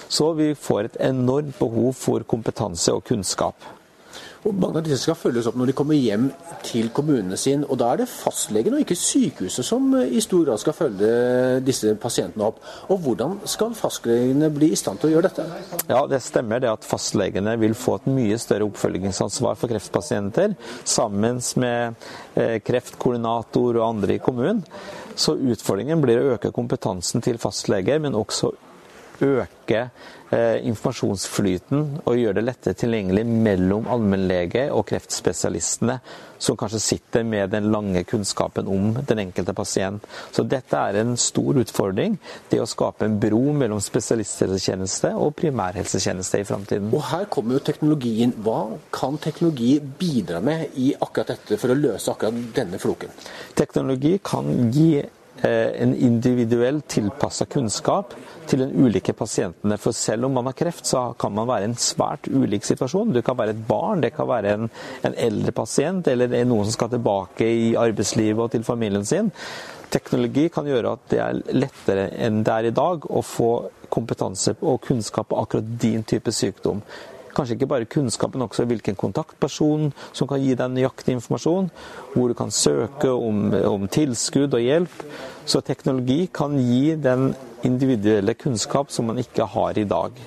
Så 0.09 0.31
vi 0.39 0.53
får 0.57 0.89
et 0.89 0.99
enormt 1.11 1.59
behov 1.59 1.93
for 1.99 2.25
kompetanse 2.29 2.95
og 2.95 3.05
kunnskap. 3.11 3.80
Og 4.41 4.55
Mange 4.57 4.79
av 4.79 4.85
disse 4.85 5.03
skal 5.03 5.17
følges 5.17 5.45
opp 5.49 5.57
når 5.59 5.69
de 5.69 5.75
kommer 5.77 5.97
hjem 5.97 6.29
til 6.65 6.89
kommunene 6.95 7.37
sin. 7.37 7.61
og 7.67 7.77
Da 7.77 7.91
er 7.93 8.01
det 8.01 8.07
fastlegen 8.09 8.73
og 8.73 8.81
ikke 8.81 8.97
sykehuset 8.97 9.65
som 9.65 9.91
eh, 9.99 10.15
i 10.17 10.21
stor 10.23 10.47
grad 10.47 10.61
skal 10.61 10.73
følge 10.73 11.11
disse 11.65 11.93
pasientene 12.01 12.47
opp. 12.47 12.57
Og 12.89 13.03
Hvordan 13.05 13.37
skal 13.49 13.75
fastlegene 13.77 14.49
bli 14.53 14.71
i 14.73 14.79
stand 14.79 15.01
til 15.01 15.11
å 15.11 15.13
gjøre 15.15 15.29
dette? 15.29 15.45
Ja, 15.91 16.01
Det 16.09 16.21
stemmer 16.25 16.63
det 16.63 16.71
at 16.71 16.87
fastlegene 16.87 17.53
vil 17.61 17.77
få 17.77 17.99
et 17.99 18.09
mye 18.09 18.39
større 18.41 18.65
oppfølgingsansvar 18.65 19.59
for 19.61 19.69
kreftpasienter, 19.69 20.57
sammen 20.83 21.41
med 21.61 22.09
eh, 22.33 22.57
kreftkoordinator 22.65 23.77
og 23.77 23.87
andre 23.91 24.17
i 24.17 24.23
kommunen. 24.23 24.65
Så 25.15 25.35
utfordringen 25.37 26.01
blir 26.01 26.17
å 26.17 26.35
øke 26.35 26.53
kompetansen 26.55 27.21
til 27.21 27.37
fastleger, 27.41 28.01
men 28.01 28.17
også 28.17 28.55
øke 29.21 29.81
eh, 30.31 30.57
informasjonsflyten 30.67 32.01
og 32.05 32.17
gjøre 32.17 32.39
det 32.39 32.43
lettere 32.47 32.77
tilgjengelig 32.77 33.23
mellom 33.27 33.87
allmennlege 33.91 34.67
og 34.73 34.85
kreftspesialistene, 34.89 35.99
som 36.41 36.57
kanskje 36.57 36.81
sitter 36.81 37.25
med 37.27 37.51
den 37.53 37.69
lange 37.73 38.03
kunnskapen 38.09 38.69
om 38.71 38.95
den 39.07 39.21
enkelte 39.27 39.53
pasient. 39.57 40.07
Så 40.33 40.43
dette 40.49 40.77
er 40.77 41.01
en 41.01 41.13
stor 41.21 41.61
utfordring, 41.61 42.17
det 42.49 42.61
å 42.63 42.69
skape 42.69 43.05
en 43.05 43.19
bro 43.21 43.43
mellom 43.53 43.81
spesialisthelsetjeneste 43.83 45.13
og 45.13 45.35
primærhelsetjeneste 45.37 46.41
i 46.41 46.49
framtiden. 46.49 46.91
Og 46.97 47.05
her 47.11 47.29
kommer 47.31 47.59
jo 47.59 47.65
teknologien. 47.71 48.33
Hva 48.41 48.77
kan 48.93 49.21
teknologi 49.21 49.75
bidra 49.79 50.41
med 50.43 50.77
i 50.81 50.91
akkurat 50.97 51.35
dette 51.35 51.61
for 51.61 51.73
å 51.73 51.77
løse 51.77 52.11
akkurat 52.13 52.53
denne 52.57 52.81
floken? 52.81 53.13
Teknologi 53.57 54.17
kan 54.25 54.71
gi 54.73 54.95
en 55.49 55.95
individuell 55.95 56.81
tilpassa 56.89 57.47
kunnskap 57.49 58.13
til 58.49 58.63
den 58.63 58.73
ulike 58.85 59.13
pasientene. 59.17 59.77
For 59.81 59.95
selv 59.95 60.27
om 60.27 60.35
man 60.37 60.49
har 60.49 60.57
kreft, 60.57 60.85
så 60.87 61.11
kan 61.19 61.33
man 61.35 61.49
være 61.49 61.65
i 61.65 61.69
en 61.71 61.77
svært 61.79 62.29
ulik 62.29 62.67
situasjon. 62.67 63.13
Du 63.15 63.21
kan 63.25 63.37
være 63.39 63.55
et 63.55 63.67
barn, 63.67 64.03
det 64.03 64.13
kan 64.15 64.29
være 64.29 64.55
en, 64.55 64.71
en 65.07 65.17
eldre 65.17 65.53
pasient, 65.55 66.07
eller 66.07 66.33
noen 66.45 66.67
som 66.67 66.77
skal 66.77 66.91
tilbake 66.95 67.47
i 67.47 67.69
arbeidslivet 67.79 68.43
og 68.45 68.51
til 68.55 68.65
familien 68.67 69.07
sin. 69.07 69.31
Teknologi 69.91 70.47
kan 70.53 70.67
gjøre 70.69 70.95
at 70.95 71.07
det 71.11 71.19
er 71.19 71.39
lettere 71.51 72.09
enn 72.23 72.43
det 72.47 72.53
er 72.53 72.69
i 72.69 72.75
dag 72.75 73.07
å 73.11 73.23
få 73.25 73.51
kompetanse 73.91 74.55
og 74.61 74.79
kunnskap 74.85 75.27
på 75.31 75.39
akkurat 75.41 75.73
din 75.81 76.05
type 76.07 76.31
sykdom. 76.31 76.79
Kanskje 77.35 77.55
ikke 77.55 77.69
bare 77.71 77.87
kunnskap, 77.87 78.33
men 78.33 78.43
også 78.45 78.65
hvilken 78.67 78.97
kontaktperson 78.99 79.91
som 80.11 80.27
kan 80.27 80.41
gi 80.43 80.55
deg 80.59 80.73
nøyaktig 80.73 81.15
informasjon. 81.15 81.69
Hvor 82.13 82.27
du 82.31 82.35
kan 82.37 82.51
søke 82.51 83.11
om, 83.11 83.47
om 83.71 83.87
tilskudd 83.91 84.57
og 84.57 84.65
hjelp. 84.65 85.05
Så 85.45 85.63
teknologi 85.65 86.25
kan 86.33 86.57
gi 86.59 86.95
den 86.99 87.31
individuelle 87.67 88.35
kunnskap 88.35 88.91
som 88.91 89.07
man 89.09 89.21
ikke 89.21 89.47
har 89.53 89.77
i 89.77 89.87
dag. 89.87 90.21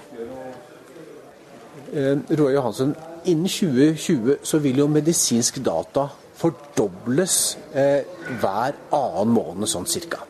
Eh, 1.94 2.18
Roar 2.38 2.50
Johansen, 2.56 2.94
innen 3.24 3.48
2020 3.48 4.38
så 4.42 4.58
vil 4.58 4.80
jo 4.82 4.90
medisinsk 4.90 5.60
data 5.64 6.08
fordobles 6.34 7.56
eh, 7.70 8.02
hver 8.40 8.74
annen 8.90 9.34
måned 9.34 9.70
sånn 9.70 9.86
cirka. 9.86 10.24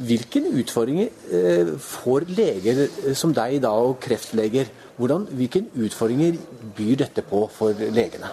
Hvilke 0.00 0.42
utfordringer 0.60 1.08
eh, 1.32 1.72
får 1.80 2.28
leger 2.36 2.82
som 3.16 3.32
deg 3.36 3.62
da, 3.64 3.72
og 3.72 3.96
kreftleger, 4.04 4.68
hvordan, 5.00 5.24
hvilke 5.32 5.62
utfordringer 5.80 6.36
byr 6.76 6.98
dette 7.00 7.22
på 7.24 7.40
for 7.52 7.76
legene? 7.94 8.30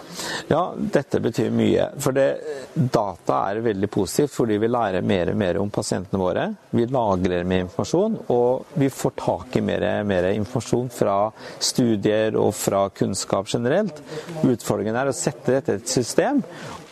Ja, 0.50 0.62
Dette 0.76 1.20
betyr 1.24 1.50
mye. 1.54 1.88
For 2.02 2.16
det, 2.16 2.26
Data 2.74 3.40
er 3.48 3.62
veldig 3.64 3.88
positivt 3.92 4.34
fordi 4.34 4.58
vi 4.60 4.70
lærer 4.70 5.06
mer 5.06 5.32
og 5.32 5.38
mer 5.40 5.60
om 5.62 5.72
pasientene 5.72 6.20
våre. 6.20 6.46
Vi 6.76 6.86
lagrer 6.92 7.48
mer 7.48 7.64
informasjon, 7.64 8.18
og 8.34 8.74
vi 8.80 8.90
får 8.92 9.16
tak 9.18 9.58
i 9.58 9.64
mer, 9.64 9.86
mer 10.08 10.30
informasjon 10.34 10.90
fra 10.92 11.18
studier 11.58 12.36
og 12.38 12.52
fra 12.56 12.86
kunnskap 12.94 13.48
generelt. 13.48 14.02
Utfordringen 14.44 14.98
er 14.98 15.10
å 15.10 15.16
sette 15.16 15.56
dette 15.56 15.78
i 15.78 15.80
et 15.80 15.92
system 15.98 16.42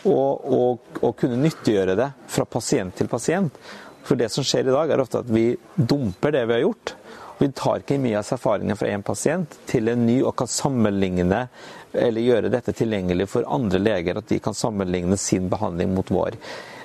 og, 0.07 0.47
og, 0.57 0.95
og 1.03 1.13
kunne 1.19 1.39
nyttiggjøre 1.41 1.97
det 1.99 2.11
fra 2.33 2.47
pasient 2.49 2.97
til 2.97 3.11
pasient. 3.11 3.61
For 4.07 4.19
det 4.19 4.29
som 4.31 4.45
skjer 4.45 4.69
i 4.69 4.73
dag, 4.73 4.91
er 4.91 5.03
ofte 5.03 5.19
at 5.19 5.31
vi 5.31 5.49
dumper 5.75 6.31
det 6.33 6.45
vi 6.47 6.55
har 6.55 6.63
gjort. 6.63 6.95
Vi 7.37 7.51
tar 7.53 7.83
ikke 7.83 7.99
mye 8.01 8.17
av 8.17 8.31
erfaringen 8.33 8.77
fra 8.79 8.89
én 8.89 9.03
pasient 9.05 9.59
til 9.69 9.91
en 9.91 10.05
ny 10.07 10.21
og 10.23 10.33
kan 10.39 10.49
sammenligne 10.49 11.43
eller 11.93 12.23
gjøre 12.23 12.49
dette 12.53 12.73
tilgjengelig 12.75 13.27
for 13.29 13.45
andre 13.49 13.81
leger, 13.81 14.17
at 14.17 14.29
de 14.29 14.39
kan 14.43 14.57
sammenligne 14.57 15.17
sin 15.21 15.45
behandling 15.49 15.93
mot 15.93 16.09
vår. 16.13 16.37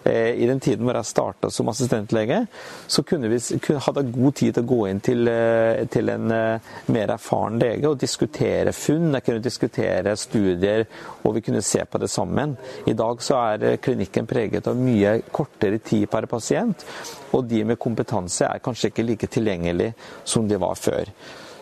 Eh, 0.05 0.43
I 0.43 0.47
den 0.47 0.61
tiden 0.61 0.87
hvor 0.87 0.97
jeg 0.99 1.09
starta 1.09 1.51
som 1.51 1.69
assistentlege, 1.73 2.41
så 2.87 3.05
kunne 3.07 3.31
vi, 3.31 3.39
hadde 3.39 4.05
jeg 4.05 4.15
god 4.17 4.37
tid 4.39 4.55
til 4.57 4.65
å 4.65 4.71
gå 4.73 4.81
inn 4.91 5.03
til, 5.05 5.29
eh, 5.29 5.83
til 5.93 6.11
en 6.13 6.31
eh, 6.35 6.73
mer 6.95 7.15
erfaren 7.17 7.61
lege 7.63 7.91
og 7.91 8.01
diskutere 8.01 8.73
funn. 8.77 9.13
Jeg 9.19 9.27
kunne 9.29 9.45
diskutere 9.45 10.17
studier, 10.17 10.87
og 11.23 11.37
vi 11.37 11.45
kunne 11.45 11.63
se 11.63 11.85
på 11.85 12.01
det 12.03 12.11
sammen. 12.11 12.57
I 12.87 12.97
dag 12.99 13.23
så 13.23 13.39
er 13.53 13.77
klinikken 13.83 14.27
preget 14.27 14.71
av 14.71 14.81
mye 14.81 15.19
kortere 15.31 15.79
tid 15.79 16.09
per 16.11 16.27
pasient, 16.31 16.87
og 17.33 17.47
de 17.51 17.63
med 17.65 17.81
kompetanse 17.81 18.49
er 18.49 18.63
kanskje 18.65 18.91
ikke 18.93 19.07
like 19.07 19.31
tilgjengelig 19.31 19.93
som 20.25 20.49
de 20.49 20.59
var 20.61 20.79
før. 20.79 21.13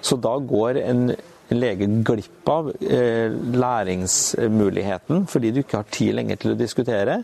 Så 0.00 0.16
da 0.16 0.32
går 0.38 0.80
en 0.80 1.00
en 1.00 1.16
lege 1.56 1.86
glipp 2.06 2.48
av 2.50 2.70
eh, 2.80 3.32
læringsmuligheten 3.32 5.24
fordi 5.30 5.52
du 5.54 5.62
ikke 5.62 5.80
har 5.80 5.88
tid 5.90 6.14
lenger 6.18 6.40
til 6.40 6.54
å 6.54 6.58
diskutere. 6.58 7.22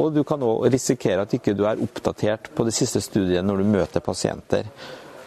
Og 0.00 0.14
du 0.14 0.22
kan 0.26 0.42
òg 0.46 0.68
risikere 0.72 1.26
at 1.26 1.36
ikke 1.36 1.54
du 1.58 1.66
er 1.68 1.82
oppdatert 1.82 2.50
på 2.54 2.66
de 2.66 2.74
siste 2.74 3.02
studiene 3.04 3.46
når 3.48 3.62
du 3.62 3.70
møter 3.76 4.04
pasienter. 4.04 4.68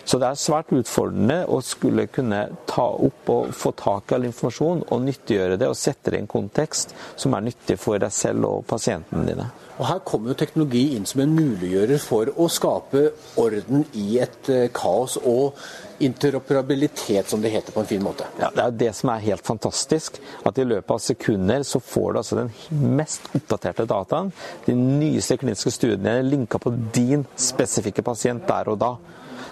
Så 0.04 0.20
det 0.20 0.28
er 0.28 0.40
svært 0.40 0.74
utfordrende 0.76 1.44
å 1.48 1.62
skulle 1.64 2.10
kunne 2.12 2.42
ta 2.68 2.90
opp 2.92 3.30
og 3.32 3.54
få 3.56 3.72
tak 3.80 4.12
i 4.12 4.18
all 4.18 4.28
informasjon 4.28 4.84
og 4.92 5.06
nyttiggjøre 5.06 5.60
det 5.62 5.70
og 5.72 5.80
sette 5.80 6.12
det 6.12 6.20
i 6.20 6.26
en 6.26 6.34
kontekst 6.34 6.92
som 7.16 7.36
er 7.38 7.46
nyttig 7.48 7.80
for 7.80 8.02
deg 8.04 8.12
selv 8.12 8.50
og 8.50 8.66
pasientene 8.68 9.24
dine. 9.30 9.48
Og 9.80 9.88
Her 9.90 10.02
kommer 10.06 10.32
jo 10.32 10.38
teknologi 10.38 10.84
inn 10.96 11.08
som 11.10 11.24
en 11.24 11.34
muliggjører 11.34 12.02
for 12.02 12.30
å 12.38 12.46
skape 12.52 13.08
orden 13.42 13.88
i 13.98 14.20
et 14.22 14.50
eh, 14.54 14.68
kaos 14.74 15.16
og 15.18 15.58
interoperabilitet, 16.04 17.30
som 17.30 17.42
det 17.42 17.54
heter 17.54 17.74
på 17.74 17.82
en 17.82 17.90
fin 17.90 18.04
måte. 18.04 18.28
Ja, 18.40 18.52
Det 18.54 18.62
er 18.62 18.70
jo 18.70 18.78
det 18.84 18.92
som 18.98 19.10
er 19.14 19.26
helt 19.26 19.46
fantastisk. 19.46 20.20
At 20.46 20.60
i 20.60 20.68
løpet 20.68 20.94
av 20.94 21.02
sekunder 21.02 21.66
så 21.66 21.82
får 21.82 22.14
du 22.14 22.22
altså 22.22 22.40
den 22.44 22.54
mest 23.00 23.30
oppdaterte 23.34 23.88
dataen. 23.90 24.32
De 24.68 24.76
nyeste 24.78 25.40
kliniske 25.42 25.74
studiene 25.74 26.22
linka 26.28 26.62
på 26.62 26.74
din 26.94 27.26
spesifikke 27.36 28.06
pasient 28.06 28.46
der 28.48 28.70
og 28.74 28.80
da. 28.84 28.94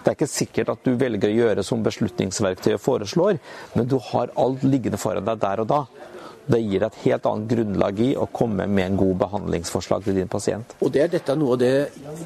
Det 0.02 0.10
er 0.10 0.18
ikke 0.18 0.30
sikkert 0.34 0.72
at 0.74 0.86
du 0.86 0.96
velger 0.98 1.30
å 1.30 1.36
gjøre 1.44 1.66
som 1.66 1.84
beslutningsverktøyet 1.86 2.82
foreslår, 2.82 3.38
men 3.76 3.90
du 3.90 4.00
har 4.12 4.34
alt 4.40 4.64
liggende 4.66 4.98
foran 5.02 5.28
deg 5.28 5.42
der 5.42 5.62
og 5.62 5.70
da. 5.70 5.84
Det 6.46 6.60
gir 6.62 6.84
et 6.86 7.00
helt 7.04 7.26
annet 7.30 7.50
grunnlag 7.52 8.00
i 8.02 8.12
å 8.18 8.28
komme 8.34 8.68
med 8.68 8.92
en 8.92 9.00
god 9.00 9.18
behandlingsforslag 9.26 10.06
til 10.06 10.18
din 10.18 10.32
pasient. 10.32 10.76
Og 10.82 10.94
det 10.94 11.06
er 11.06 11.12
dette 11.18 11.36
noe 11.38 11.56
av 11.56 11.62
det 11.62 11.74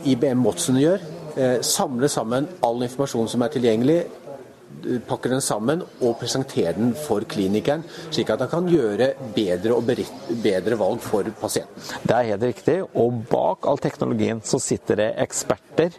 IBM 0.08 0.46
Watson 0.46 0.80
gjør. 0.80 1.04
Eh, 1.36 1.58
samle 1.66 2.08
sammen 2.12 2.48
all 2.64 2.86
informasjon 2.86 3.28
som 3.28 3.44
er 3.44 3.52
tilgjengelig, 3.52 3.98
eh, 4.86 5.00
pakker 5.08 5.36
den 5.36 5.42
sammen 5.42 5.84
og 6.02 6.16
presenterer 6.20 6.78
den 6.78 6.94
for 6.96 7.28
klinikeren, 7.28 7.84
slik 8.10 8.30
at 8.30 8.40
han 8.40 8.50
kan 8.50 8.70
gjøre 8.72 9.14
bedre 9.36 9.76
og 9.76 9.84
bedre 10.44 10.80
valg 10.80 11.02
for 11.02 11.24
pasienten. 11.42 11.84
Det 12.08 12.16
er 12.16 12.32
helt 12.32 12.44
riktig. 12.44 12.78
Og 12.96 13.26
bak 13.30 13.68
all 13.68 13.78
teknologien 13.78 14.42
så 14.42 14.60
sitter 14.60 14.96
det 14.96 15.16
eksperter 15.18 15.92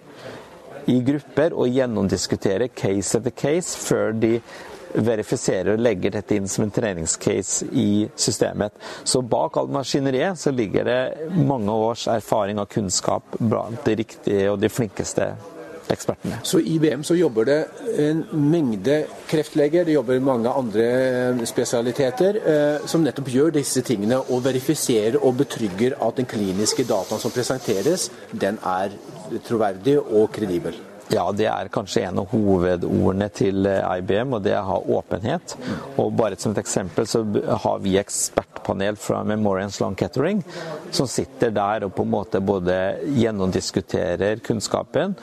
i 0.87 1.01
grupper 1.03 1.53
og 1.53 1.69
gjennomdiskutere 1.69 2.69
case 2.75 3.19
etter 3.19 3.35
case 3.35 3.77
før 3.77 4.13
de 4.13 4.41
verifiserer 4.97 5.75
og 5.75 5.83
legger 5.83 6.17
dette 6.17 6.37
inn 6.37 6.49
som 6.49 6.67
en 6.67 6.73
treningscase 6.75 7.69
i 7.73 8.07
systemet. 8.17 8.76
Så 9.05 9.23
bak 9.23 9.59
all 9.61 9.69
maskineriet 9.73 10.38
så 10.41 10.53
ligger 10.55 10.88
det 10.88 11.03
mange 11.37 11.73
års 11.73 12.07
erfaring 12.11 12.61
og 12.62 12.71
kunnskap 12.73 13.37
blant 13.38 13.85
de 13.87 13.99
riktige 14.03 14.49
og 14.53 14.61
de 14.62 14.73
flinkeste 14.73 15.35
ekspertene. 15.93 16.41
Så 16.43 16.59
i 16.59 16.75
IBM 16.75 17.05
så 17.07 17.15
jobber 17.15 17.47
det 17.47 17.59
en 18.03 18.25
mengde 18.50 19.05
kreftleger, 19.31 19.85
det 19.87 19.95
jobber 19.95 20.21
mange 20.21 20.50
andre 20.50 20.87
eh, 20.87 21.45
spesialiteter, 21.47 22.41
eh, 22.43 22.88
som 22.91 23.05
nettopp 23.07 23.31
gjør 23.31 23.55
disse 23.55 23.85
tingene 23.87 24.19
og 24.25 24.43
verifiserer 24.47 25.21
og 25.21 25.38
betrygger 25.43 25.99
at 26.03 26.19
den 26.19 26.31
kliniske 26.31 26.87
dataen 26.88 27.23
som 27.23 27.35
presenteres, 27.35 28.11
den 28.33 28.59
er 28.67 28.99
troverdig 29.47 29.99
og 30.00 30.31
kredibel. 30.35 30.75
Ja, 31.09 31.25
det 31.33 31.47
er 31.47 31.69
kanskje 31.71 32.03
en 32.09 32.19
av 32.19 32.33
hovedordene 32.33 33.29
til 33.31 33.67
eh, 33.71 33.85
IBM, 34.01 34.33
og 34.35 34.43
det 34.43 34.57
er 34.57 34.63
å 34.65 34.73
ha 34.73 34.79
åpenhet. 34.99 35.55
Og 36.03 36.11
bare 36.19 36.39
som 36.41 36.55
et 36.55 36.63
eksempel 36.65 37.07
så 37.07 37.23
har 37.63 37.83
vi 37.85 37.95
ekspertpanel 38.01 38.99
fra 38.99 39.23
Memorial 39.27 39.71
Sloan 39.71 39.95
Kettering 39.99 40.43
som 40.91 41.07
sitter 41.11 41.55
der 41.55 41.87
og 41.87 41.95
på 41.95 42.07
en 42.07 42.15
måte 42.15 42.43
både 42.43 42.79
gjennomdiskuterer 43.15 44.43
kunnskapen 44.47 45.15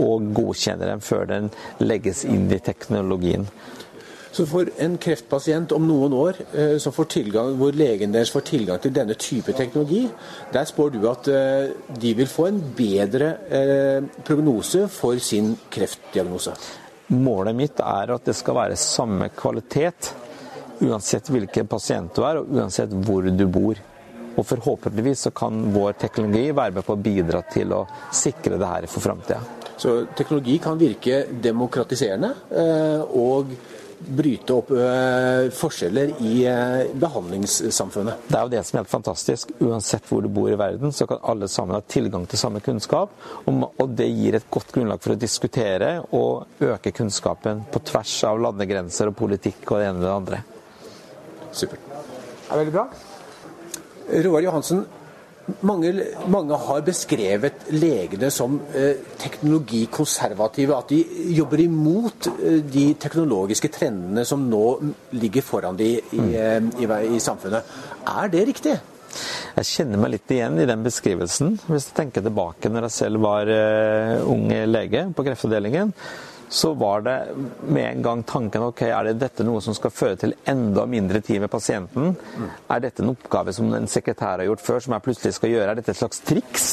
og 0.00 0.28
godkjenner 0.36 0.92
den 0.92 1.04
før 1.04 1.26
den 1.30 1.48
legges 1.80 2.26
inn 2.28 2.50
i 2.52 2.60
teknologien. 2.62 3.48
Så 4.32 4.46
for 4.48 4.68
en 4.80 4.94
kreftpasient 4.96 5.74
om 5.76 5.84
noen 5.84 6.14
år 6.16 6.38
eh, 6.56 7.04
tilgang, 7.12 7.52
hvor 7.60 7.74
legen 7.76 8.14
deres 8.14 8.30
får 8.32 8.46
tilgang 8.48 8.78
til 8.80 8.94
denne 8.96 9.14
type 9.14 9.52
teknologi, 9.52 10.06
der 10.52 10.64
spår 10.64 10.94
du 10.94 11.02
at 11.10 11.28
eh, 11.28 11.74
de 12.00 12.14
vil 12.16 12.26
få 12.26 12.46
en 12.48 12.62
bedre 12.76 13.28
eh, 13.52 14.00
prognose 14.24 14.86
for 14.88 15.18
sin 15.20 15.52
kreftdiagnose? 15.70 16.54
Målet 17.12 17.54
mitt 17.58 17.82
er 17.84 18.14
at 18.14 18.24
det 18.24 18.34
skal 18.38 18.56
være 18.56 18.78
samme 18.80 19.28
kvalitet 19.36 20.14
uansett 20.80 21.28
hvilken 21.28 21.68
pasient 21.68 22.16
du 22.16 22.24
er, 22.24 22.40
og 22.40 22.56
uansett 22.56 22.94
hvor 23.04 23.28
du 23.28 23.44
bor. 23.52 23.76
Og 24.32 24.46
forhåpentligvis 24.48 25.26
så 25.26 25.34
kan 25.36 25.60
vår 25.74 25.98
teknologi 26.00 26.54
være 26.56 26.78
med 26.78 26.86
på 26.86 26.96
å 26.96 27.02
bidra 27.04 27.42
til 27.52 27.76
å 27.76 27.82
sikre 28.16 28.56
det 28.56 28.70
her 28.70 28.88
for 28.88 29.04
framtida. 29.04 29.42
Så 29.76 30.06
teknologi 30.16 30.56
kan 30.62 30.80
virke 30.80 31.26
demokratiserende 31.44 32.32
og 33.18 33.52
bryte 34.08 34.54
opp 34.54 34.70
uh, 34.74 35.48
forskjeller 35.54 36.14
i 36.24 36.34
uh, 36.48 36.90
behandlingssamfunnet. 37.02 38.26
Det 38.28 38.38
er 38.38 38.46
jo 38.46 38.52
det 38.52 38.62
som 38.66 38.76
er 38.76 38.82
helt 38.82 38.92
fantastisk. 38.92 39.52
Uansett 39.62 40.08
hvor 40.08 40.24
du 40.24 40.30
bor 40.32 40.50
i 40.52 40.58
verden, 40.58 40.92
så 40.92 41.06
kan 41.10 41.22
alle 41.22 41.48
sammen 41.50 41.76
ha 41.76 41.82
tilgang 41.86 42.26
til 42.28 42.40
samme 42.40 42.62
kunnskap. 42.64 43.14
Og, 43.44 43.62
og 43.76 43.94
det 43.98 44.08
gir 44.10 44.38
et 44.38 44.48
godt 44.52 44.74
grunnlag 44.74 45.02
for 45.04 45.14
å 45.14 45.20
diskutere 45.20 45.94
og 46.16 46.64
øke 46.64 46.94
kunnskapen 46.96 47.64
på 47.72 47.84
tvers 47.92 48.16
av 48.28 48.42
landegrenser 48.48 49.12
og 49.12 49.18
politikk 49.18 49.64
og 49.70 49.82
det 49.82 49.90
ene 49.90 50.02
og 50.02 50.06
det 50.06 50.16
andre. 50.16 50.42
Supert. 51.52 51.88
Det 51.92 52.50
er 52.50 52.62
veldig 52.64 52.74
bra. 52.74 52.88
Roar 54.26 54.44
Johansen, 54.44 54.84
mange, 55.66 55.90
mange, 56.30 56.56
har 56.66 56.84
beskrevet 56.86 57.66
legene 57.74 58.30
som 58.34 58.58
eh, 58.76 59.02
teknologikonservative. 59.18 60.76
At 60.76 60.92
de 60.92 61.00
jobber 61.36 61.64
imot 61.64 62.30
eh, 62.32 62.60
de 62.62 62.86
teknologiske 63.02 63.72
trendene 63.74 64.24
som 64.28 64.44
nå 64.48 64.64
ligger 65.18 65.46
foran 65.46 65.78
de 65.78 65.92
i, 65.98 66.00
mm. 66.18 66.32
eh, 66.32 66.58
i, 66.84 66.90
i, 67.16 67.20
samfunnet. 67.22 67.76
Er 68.08 68.32
det 68.32 68.46
riktig? 68.52 68.78
Jeg 69.52 69.68
kjenner 69.68 70.00
meg 70.00 70.14
litt 70.14 70.32
igjen 70.32 70.60
i 70.62 70.68
den 70.68 70.84
beskrivelsen. 70.86 71.56
Hvis 71.66 71.90
jeg 71.90 71.96
tenker 71.98 72.24
tilbake 72.24 72.70
når 72.72 72.88
jeg 72.88 72.94
selv 72.94 73.20
var 73.26 73.44
uh, 73.44 74.22
ung 74.24 74.46
lege 74.48 75.02
på 75.12 75.26
kreftavdelingen, 75.26 75.92
så 76.52 76.74
var 76.74 77.00
det 77.00 77.16
med 77.64 77.86
en 77.86 78.02
gang 78.02 78.22
tanken 78.28 78.66
ok, 78.66 78.82
er 78.84 79.06
det 79.08 79.14
dette 79.22 79.44
noe 79.46 79.62
som 79.64 79.72
skal 79.72 79.92
føre 79.94 80.18
til 80.20 80.34
enda 80.52 80.84
mindre 80.84 81.22
tid 81.24 81.40
med 81.40 81.48
pasienten? 81.50 82.10
Mm. 82.12 82.50
Er 82.74 82.82
dette 82.84 83.00
en 83.00 83.12
oppgave 83.14 83.54
som 83.56 83.70
en 83.72 83.88
sekretær 83.88 84.42
har 84.42 84.44
gjort 84.50 84.64
før, 84.66 84.82
som 84.84 84.92
jeg 84.92 85.04
plutselig 85.06 85.32
skal 85.38 85.54
gjøre? 85.54 85.70
Er 85.72 85.80
dette 85.80 85.94
et 85.94 86.00
slags 86.02 86.20
triks? 86.28 86.66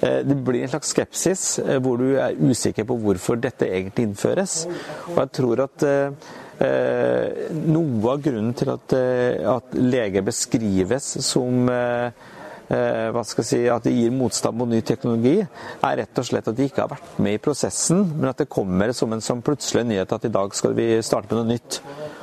Eh, 0.00 0.22
det 0.24 0.38
blir 0.46 0.64
en 0.64 0.72
slags 0.72 0.94
skepsis 0.94 1.44
eh, 1.60 1.76
hvor 1.84 2.00
du 2.00 2.14
er 2.14 2.38
usikker 2.40 2.88
på 2.88 2.96
hvorfor 3.02 3.36
dette 3.44 3.68
egentlig 3.68 4.08
innføres. 4.08 4.62
Og 5.10 5.20
jeg 5.20 5.32
tror 5.36 5.66
at 5.66 5.84
eh, 5.90 6.32
noe 7.60 8.14
av 8.14 8.24
grunnen 8.24 8.56
til 8.56 8.72
at, 8.72 8.96
at 9.52 9.76
leger 9.76 10.24
beskrives 10.24 11.12
som 11.28 11.68
hva 12.70 13.22
skal 13.26 13.42
jeg 13.42 13.48
si, 13.48 13.60
at 13.66 13.86
det 13.86 13.92
gir 13.96 14.12
motstand 14.14 14.54
mot 14.58 14.70
ny 14.70 14.78
teknologi, 14.86 15.40
er 15.42 15.96
rett 16.02 16.20
og 16.22 16.26
slett 16.28 16.50
at 16.50 16.58
de 16.58 16.68
ikke 16.68 16.84
har 16.84 16.92
vært 16.92 17.16
med 17.18 17.34
i 17.34 17.42
prosessen, 17.42 18.04
men 18.12 18.30
at 18.30 18.44
det 18.44 18.50
kommer 18.52 18.94
som 18.94 19.10
en 19.12 19.24
sånn 19.24 19.42
plutselig 19.42 19.88
nyhet 19.88 20.14
at 20.14 20.28
i 20.28 20.32
dag 20.34 20.54
skal 20.54 20.76
vi 20.78 20.92
starte 21.02 21.34
med 21.34 21.40
noe 21.40 21.56
nytt. 21.56 21.80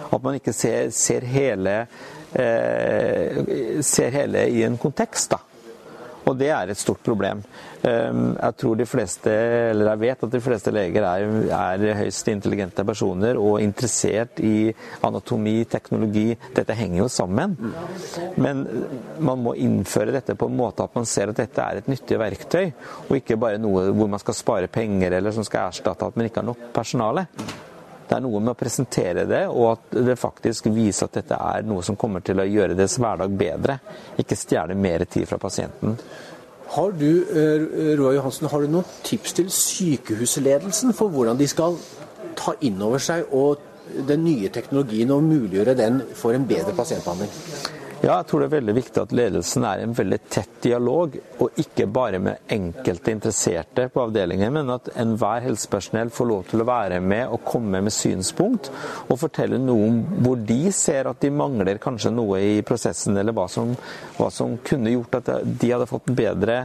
At 0.07 0.23
man 0.23 0.39
ikke 0.39 0.55
ser, 0.55 0.93
ser 0.95 1.27
hele, 1.27 1.75
eh, 2.31 3.81
ser 3.83 4.15
hele 4.15 4.47
i 4.47 4.63
en 4.63 4.79
kontekst. 4.79 5.35
da. 5.35 5.46
Og 6.27 6.35
det 6.35 6.49
er 6.51 6.71
et 6.71 6.79
stort 6.79 6.99
problem. 7.05 7.41
Ehm, 7.87 8.33
jeg 8.35 8.55
tror 8.59 8.75
de 8.79 8.87
fleste, 8.89 9.33
eller 9.71 9.91
jeg 9.93 10.01
vet 10.01 10.23
at 10.27 10.33
de 10.33 10.41
fleste 10.43 10.73
leger 10.75 11.05
er, 11.07 11.35
er 11.55 12.01
høyst 12.01 12.31
intelligente 12.31 12.83
personer 12.87 13.39
og 13.39 13.61
interessert 13.63 14.41
i 14.43 14.71
anatomi, 15.07 15.61
teknologi. 15.71 16.27
Dette 16.55 16.75
henger 16.77 17.03
jo 17.03 17.07
sammen. 17.11 17.55
Men 18.35 18.65
man 19.19 19.45
må 19.45 19.55
innføre 19.55 20.15
dette 20.15 20.35
på 20.35 20.49
en 20.49 20.57
måte 20.59 20.83
at 20.83 20.97
man 20.97 21.07
ser 21.07 21.31
at 21.31 21.39
dette 21.39 21.63
er 21.63 21.79
et 21.79 21.87
nyttig 21.91 22.19
verktøy, 22.19 22.73
og 23.07 23.15
ikke 23.19 23.39
bare 23.39 23.61
noe 23.61 23.87
hvor 23.95 24.11
man 24.11 24.21
skal 24.21 24.37
spare 24.37 24.71
penger 24.71 25.17
eller 25.19 25.35
som 25.35 25.47
skal 25.47 25.71
erstatte 25.71 26.11
at 26.11 26.19
man 26.19 26.27
ikke 26.27 26.43
har 26.43 26.51
nok 26.51 26.69
personale. 26.75 27.27
Det 28.07 28.15
er 28.15 28.23
noe 28.23 28.39
med 28.39 28.53
å 28.53 28.59
presentere 28.59 29.25
det, 29.27 29.43
og 29.51 29.73
at 29.73 29.97
det 30.07 30.15
faktisk 30.19 30.69
viser 30.71 31.09
at 31.09 31.19
dette 31.19 31.35
er 31.35 31.65
noe 31.67 31.83
som 31.83 31.97
kommer 31.99 32.23
til 32.23 32.39
å 32.39 32.47
gjøre 32.47 32.77
deres 32.77 32.95
hverdag 33.01 33.35
bedre. 33.39 33.77
Ikke 34.21 34.37
stjele 34.39 34.77
mer 34.79 35.03
tid 35.11 35.27
fra 35.27 35.39
pasienten. 35.41 35.97
Har 36.75 36.91
du 36.99 37.09
Roa 37.99 38.13
Johansen, 38.15 38.49
har 38.51 38.63
du 38.63 38.71
noen 38.71 38.87
tips 39.07 39.37
til 39.37 39.51
sykehusledelsen 39.51 40.95
for 40.95 41.11
hvordan 41.11 41.39
de 41.39 41.47
skal 41.47 41.79
ta 42.37 42.55
inn 42.67 42.79
over 42.83 43.03
seg 43.03 43.31
og 43.35 43.63
den 44.07 44.25
nye 44.27 44.51
teknologien 44.51 45.11
og 45.15 45.23
muliggjøre 45.23 45.75
den 45.79 46.01
for 46.15 46.35
en 46.35 46.47
bedre 46.47 46.75
pasientbehandling? 46.75 47.76
Ja, 47.97 48.19
jeg 48.19 48.27
tror 48.29 48.43
det 48.43 48.47
er 48.47 48.59
veldig 48.59 48.73
viktig 48.77 49.01
at 49.01 49.13
ledelsen 49.17 49.63
er 49.65 49.79
en 49.81 49.93
veldig 49.97 50.17
tett 50.29 50.59
dialog, 50.61 51.15
og 51.41 51.55
ikke 51.57 51.87
bare 51.89 52.19
med 52.21 52.51
enkelte 52.53 53.09
interesserte 53.15 53.87
på 53.89 54.03
avdelingen, 54.03 54.53
men 54.53 54.69
at 54.69 54.91
enhver 55.01 55.41
helsepersonell 55.47 56.11
får 56.13 56.29
lov 56.29 56.43
til 56.51 56.61
å 56.61 56.67
være 56.69 56.99
med 57.01 57.33
og 57.33 57.41
komme 57.47 57.81
med 57.81 57.95
synspunkt 57.95 58.69
og 59.07 59.17
fortelle 59.17 59.57
noe 59.57 59.87
om 59.87 59.97
hvor 60.21 60.37
de 60.45 60.59
ser 60.75 61.09
at 61.09 61.25
de 61.25 61.33
mangler 61.33 61.81
kanskje 61.81 62.13
noe 62.13 62.43
i 62.45 62.61
prosessen, 62.67 63.17
eller 63.17 63.33
hva 63.33 63.47
som, 63.49 63.73
hva 64.19 64.29
som 64.33 64.59
kunne 64.61 64.93
gjort 64.93 65.17
at 65.23 65.33
de 65.47 65.73
hadde 65.73 65.89
fått 65.89 66.11
en 66.11 66.21
bedre 66.21 66.59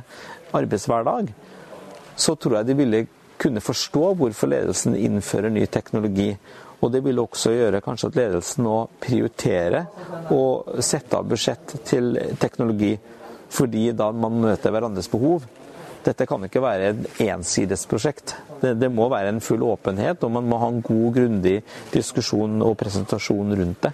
arbeidshverdag. 0.53 1.33
Så 2.13 2.37
tror 2.37 2.59
jeg 2.59 2.69
de 2.69 2.77
ville 2.83 3.07
kunne 3.41 3.65
forstå 3.65 4.13
hvorfor 4.21 4.53
ledelsen 4.53 5.01
innfører 5.01 5.51
ny 5.51 5.65
teknologi. 5.65 6.35
Og 6.83 6.91
det 6.91 7.03
vil 7.05 7.23
også 7.23 7.55
gjøre 7.55 7.83
kanskje 7.85 8.11
at 8.11 8.19
ledelsen 8.19 8.67
nå 8.67 8.77
prioriterer 9.03 10.31
å 10.35 10.43
sette 10.83 11.19
av 11.19 11.29
budsjett 11.31 11.77
til 11.87 12.17
teknologi, 12.43 12.97
fordi 13.53 13.91
da 13.95 14.11
man 14.17 14.41
møter 14.43 14.75
hverandres 14.75 15.11
behov. 15.13 15.47
Dette 16.03 16.27
kan 16.27 16.43
ikke 16.43 16.63
være 16.65 16.89
et 16.91 17.21
ensidesprosjekt. 17.29 18.35
Det, 18.59 18.75
det 18.81 18.91
må 18.91 19.07
være 19.13 19.31
en 19.31 19.43
full 19.45 19.63
åpenhet, 19.63 20.25
og 20.27 20.35
man 20.35 20.49
må 20.51 20.59
ha 20.59 20.73
en 20.73 20.83
god, 20.83 21.13
grundig 21.15 21.61
diskusjon 21.93 22.59
og 22.67 22.75
presentasjon 22.81 23.55
rundt 23.61 23.87
det. 23.87 23.93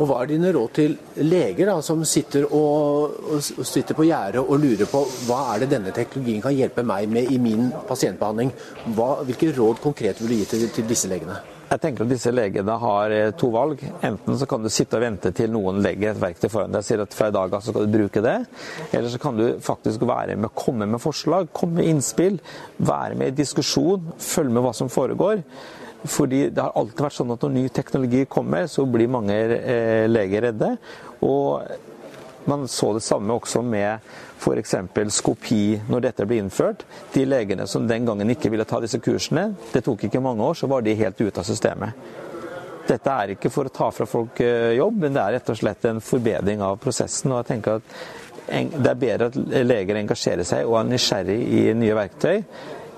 Og 0.00 0.08
Hva 0.08 0.22
er 0.22 0.30
dine 0.32 0.50
råd 0.56 0.70
til 0.72 0.94
leger 1.20 1.68
da, 1.68 1.76
som 1.84 2.00
sitter, 2.08 2.46
og, 2.48 3.18
og 3.36 3.66
sitter 3.68 3.98
på 3.98 4.08
gjerdet 4.08 4.40
og 4.40 4.56
lurer 4.62 4.88
på 4.88 5.04
hva 5.28 5.42
er 5.52 5.64
det 5.64 5.74
denne 5.74 5.92
teknologien 5.92 6.40
kan 6.44 6.56
hjelpe 6.56 6.86
meg 6.86 7.12
med 7.12 7.28
i 7.28 7.36
min 7.42 7.68
pasientbehandling? 7.88 8.54
Hva, 8.96 9.18
hvilke 9.28 9.52
råd 9.52 9.82
konkret 9.84 10.22
vil 10.22 10.32
du 10.32 10.38
gi 10.40 10.52
til, 10.54 10.70
til 10.78 10.88
disse 10.88 11.12
legene? 11.12 11.42
Jeg 11.72 11.80
tenker 11.80 12.04
at 12.04 12.10
disse 12.12 12.28
legene 12.34 12.74
har 12.82 13.12
eh, 13.16 13.30
to 13.38 13.48
valg. 13.54 13.80
Enten 14.04 14.36
så 14.36 14.44
kan 14.48 14.60
du 14.60 14.68
sitte 14.72 14.98
og 14.98 15.04
vente 15.06 15.30
til 15.32 15.48
noen 15.54 15.78
legger 15.80 16.10
et 16.10 16.20
verktøy 16.20 16.50
foran 16.52 16.74
deg 16.74 16.82
og 16.82 16.84
sier 16.84 17.04
at 17.04 17.14
fra 17.16 17.30
i 17.30 17.32
dag 17.32 17.54
av 17.56 17.62
så 17.64 17.72
skal 17.72 17.86
du 17.86 17.94
bruke 17.94 18.22
det. 18.24 18.34
Eller 18.90 19.08
så 19.08 19.20
kan 19.22 19.38
du 19.38 19.46
faktisk 19.64 20.04
være 20.04 20.36
med, 20.36 20.52
komme 20.52 20.84
med 20.84 21.00
forslag, 21.00 21.48
komme 21.56 21.80
med 21.80 21.88
innspill. 21.88 22.36
Være 22.76 23.16
med 23.16 23.32
i 23.32 23.38
diskusjon, 23.40 24.12
følge 24.20 24.52
med 24.52 24.66
hva 24.66 24.74
som 24.76 24.92
foregår. 24.92 25.40
Fordi 26.02 26.42
det 26.52 26.60
har 26.60 26.76
alltid 26.76 27.06
vært 27.06 27.16
sånn 27.16 27.32
at 27.32 27.46
når 27.46 27.54
ny 27.54 27.64
teknologi 27.72 28.26
kommer, 28.28 28.68
så 28.68 28.84
blir 28.90 29.08
mange 29.08 29.38
eh, 29.56 30.04
leger 30.10 30.50
redde. 30.50 30.74
Og 31.24 31.62
man 32.50 32.66
så 32.68 32.92
det 32.96 33.02
samme 33.04 33.34
også 33.34 33.62
med 33.62 34.00
f.eks. 34.42 34.74
skopi 35.14 35.80
når 35.88 36.08
dette 36.08 36.26
ble 36.26 36.40
innført. 36.42 36.84
De 37.14 37.24
legene 37.26 37.66
som 37.70 37.86
den 37.88 38.06
gangen 38.08 38.30
ikke 38.34 38.50
ville 38.52 38.66
ta 38.68 38.80
disse 38.82 39.00
kursene, 39.02 39.52
det 39.72 39.84
tok 39.86 40.08
ikke 40.08 40.22
mange 40.24 40.44
år, 40.44 40.58
så 40.58 40.70
var 40.70 40.82
de 40.82 40.96
helt 40.98 41.20
ute 41.20 41.40
av 41.40 41.46
systemet. 41.46 42.18
Dette 42.88 43.14
er 43.14 43.36
ikke 43.36 43.50
for 43.52 43.68
å 43.68 43.72
ta 43.74 43.88
fra 43.94 44.06
folk 44.10 44.40
eh, 44.42 44.74
jobb, 44.78 45.04
men 45.04 45.14
det 45.14 45.22
er 45.22 45.36
rett 45.38 45.50
og 45.52 45.58
slett 45.58 45.86
en 45.86 46.02
forbedring 46.02 46.62
av 46.66 46.80
prosessen. 46.82 47.32
og 47.32 47.42
jeg 47.42 47.50
tenker 47.52 47.78
at 47.78 47.96
Det 48.82 48.90
er 48.90 48.98
bedre 48.98 49.28
at 49.30 49.36
leger 49.64 50.00
engasjerer 50.00 50.44
seg 50.44 50.66
og 50.66 50.80
er 50.80 50.88
nysgjerrig 50.90 51.38
i 51.46 51.60
nye 51.78 51.94
verktøy, 51.94 52.42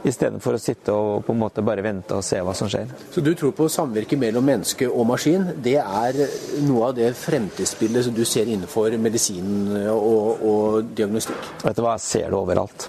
istedenfor 0.05 0.57
å 0.57 0.61
sitte 0.61 0.93
og 0.93 1.25
på 1.25 1.33
en 1.33 1.41
måte 1.41 1.65
bare 1.65 1.85
vente 1.85 2.17
og 2.17 2.25
se 2.25 2.41
hva 2.45 2.55
som 2.57 2.69
skjer. 2.71 2.91
Så 3.13 3.23
du 3.25 3.33
tror 3.39 3.55
på 3.57 3.69
samvirke 3.73 4.19
mellom 4.21 4.45
menneske 4.45 4.89
og 4.89 5.07
maskin? 5.09 5.47
Det 5.65 5.79
er 5.81 6.19
noe 6.67 6.91
av 6.91 6.99
det 6.99 7.13
fremtidsbildet 7.19 8.09
som 8.09 8.17
du 8.17 8.25
ser 8.29 8.51
innenfor 8.53 8.97
medisin 9.01 9.73
og, 9.95 10.45
og 10.45 10.93
diagnostikk? 10.97 11.49
Vet 11.65 11.81
du 11.81 11.83
hva, 11.87 11.97
jeg 11.97 12.07
ser 12.09 12.29
det 12.29 12.39
overalt. 12.39 12.89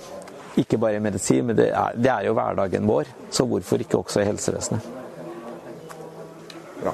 Ikke 0.60 0.80
bare 0.80 1.00
i 1.00 1.04
medisin, 1.04 1.50
men 1.50 1.58
det 1.58 1.70
er, 1.72 1.96
det 2.00 2.12
er 2.12 2.28
jo 2.28 2.36
hverdagen 2.36 2.88
vår. 2.88 3.10
Så 3.32 3.48
hvorfor 3.48 3.82
ikke 3.84 4.00
også 4.04 4.24
i 4.24 4.28
helsevesenet? 4.30 4.92
Bra. 6.82 6.94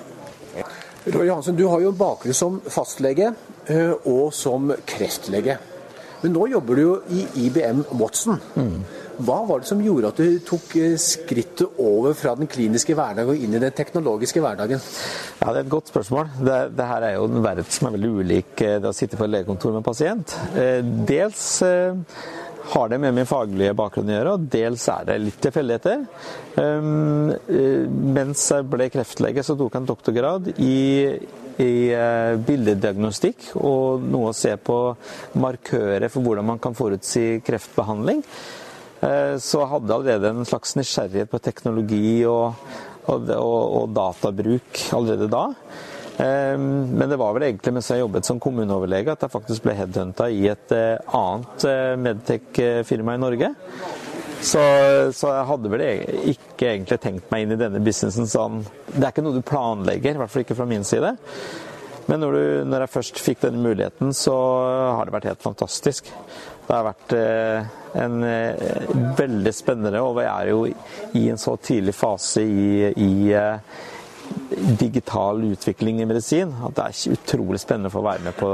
Roy 1.02 1.26
Johansen, 1.26 1.58
du 1.58 1.66
har 1.66 1.82
jo 1.82 1.92
bakgrunn 1.98 2.38
som 2.38 2.62
fastlege 2.70 3.32
eh, 3.66 3.94
og 4.06 4.34
som 4.38 4.70
kreftlege. 4.86 5.58
Men 6.22 6.36
nå 6.38 6.46
jobber 6.52 6.78
du 6.78 6.82
jo 6.84 6.98
i 7.10 7.24
IBM 7.48 7.88
Watson. 7.98 8.38
Hva 9.22 9.42
var 9.46 9.62
det 9.62 9.70
som 9.70 9.82
gjorde 9.84 10.10
at 10.12 10.20
du 10.22 10.42
tok 10.46 10.76
eh, 10.80 10.98
skrittet 11.02 11.80
over 11.82 12.16
fra 12.18 12.34
den 12.38 12.50
kliniske 12.50 12.96
hverdagen 12.98 13.34
og 13.34 13.38
inn 13.44 13.58
i 13.58 13.62
den 13.62 13.74
teknologiske 13.78 14.42
hverdagen? 14.42 14.82
Ja, 15.42 15.52
Det 15.52 15.58
er 15.60 15.64
et 15.66 15.74
godt 15.74 15.92
spørsmål. 15.92 16.32
Det, 16.42 16.60
det 16.78 16.88
her 16.90 17.08
er 17.08 17.18
jo 17.18 17.28
en 17.30 17.44
verden 17.46 17.68
som 17.70 17.90
er 17.90 17.98
veldig 17.98 18.14
ulik 18.22 18.64
eh, 18.66 18.78
det 18.82 18.90
å 18.90 18.96
sitte 18.96 19.20
på 19.20 19.28
et 19.28 19.36
legekontor 19.36 19.76
med 19.76 19.84
en 19.84 19.90
pasient. 19.92 20.38
Eh, 20.58 20.80
dels 20.82 21.44
har 22.72 22.90
det 22.90 23.02
med 23.04 23.14
min 23.18 23.28
faglige 23.28 23.76
bakgrunn 23.76 24.10
å 24.10 24.16
gjøre, 24.16 24.34
og 24.38 24.48
dels 24.54 24.86
er 24.94 25.08
det 25.10 25.18
litt 25.20 25.40
tilfeldigheter. 25.44 26.04
Um, 26.56 27.34
mens 28.16 28.46
jeg 28.54 28.68
ble 28.70 28.88
kreftlege, 28.94 29.44
så 29.44 29.58
tok 29.60 29.74
jeg 29.74 29.82
en 29.82 29.90
doktorgrad 29.90 30.48
i, 30.62 30.78
i 31.66 31.74
bildediagnostikk 32.48 33.50
og 33.60 34.06
noe 34.06 34.30
å 34.32 34.38
se 34.38 34.54
på 34.62 34.78
markører 35.42 36.08
for 36.14 36.24
hvordan 36.24 36.48
man 36.54 36.64
kan 36.64 36.78
forutsi 36.78 37.42
kreftbehandling. 37.44 38.24
Uh, 39.02 39.38
så 39.42 39.64
jeg 39.64 39.72
hadde 39.72 39.96
allerede 39.96 40.34
en 40.34 40.46
slags 40.46 40.76
nysgjerrighet 40.78 41.32
på 41.32 41.42
teknologi 41.42 42.22
og, 42.30 42.60
og, 43.08 43.32
og, 43.38 43.64
og 43.82 43.96
databruk 43.98 44.86
allerede 44.94 45.32
da. 45.32 45.48
Ehm, 46.22 46.98
men 46.98 47.10
det 47.10 47.18
var 47.18 47.34
vel 47.34 47.48
egentlig 47.48 47.74
mens 47.74 47.90
jeg 47.90 48.04
jobbet 48.04 48.28
som 48.28 48.40
kommuneoverlege 48.42 49.14
at 49.14 49.24
jeg 49.26 49.34
faktisk 49.34 49.66
ble 49.66 49.76
headhunta 49.78 50.28
i 50.30 50.44
et 50.52 50.74
eh, 50.76 51.00
annet 51.18 51.66
eh, 51.68 51.96
Medtech-firma 51.98 53.16
i 53.16 53.22
Norge. 53.22 53.52
Så, 54.42 54.62
så, 55.14 55.32
jeg 55.36 55.48
hadde 55.52 55.70
vel 55.70 55.84
ikke 56.34 56.72
egentlig 56.72 56.98
tenkt 57.02 57.28
meg 57.30 57.46
inn 57.46 57.54
i 57.54 57.60
denne 57.62 57.78
businessen 57.86 58.26
sånn 58.26 58.64
Det 58.88 59.04
er 59.04 59.12
ikke 59.12 59.22
noe 59.22 59.38
du 59.38 59.44
planlegger, 59.46 60.18
i 60.18 60.22
hvert 60.22 60.34
fall 60.34 60.46
ikke 60.46 60.58
fra 60.58 60.66
min 60.70 60.86
side. 60.88 61.14
Men 62.10 62.24
når, 62.26 62.34
du, 62.34 62.46
når 62.68 62.84
jeg 62.84 62.94
først 62.96 63.22
fikk 63.22 63.44
denne 63.46 63.62
muligheten, 63.62 64.10
så 64.18 64.34
har 64.98 65.06
det 65.06 65.14
vært 65.14 65.30
helt 65.30 65.46
fantastisk. 65.46 66.10
Det 66.72 66.78
har 66.78 66.86
vært 66.88 67.14
eh, 67.18 67.72
en 68.00 68.22
veldig 69.18 69.52
spennende, 69.52 70.00
og 70.00 70.14
vi 70.22 70.24
er 70.24 70.52
jo 70.54 70.62
i 71.20 71.26
en 71.28 71.42
så 71.42 71.58
tidlig 71.60 71.92
fase 71.98 72.46
i, 72.48 72.88
i 72.96 73.12
digital 74.80 75.44
utvikling 75.44 76.00
i 76.02 76.08
medisin 76.08 76.54
at 76.64 76.78
det 76.78 76.86
er 76.86 77.18
utrolig 77.18 77.60
spennende 77.60 77.92
for 77.92 78.00
å 78.00 78.08
være 78.08 78.24
med 78.30 78.38
på, 78.40 78.52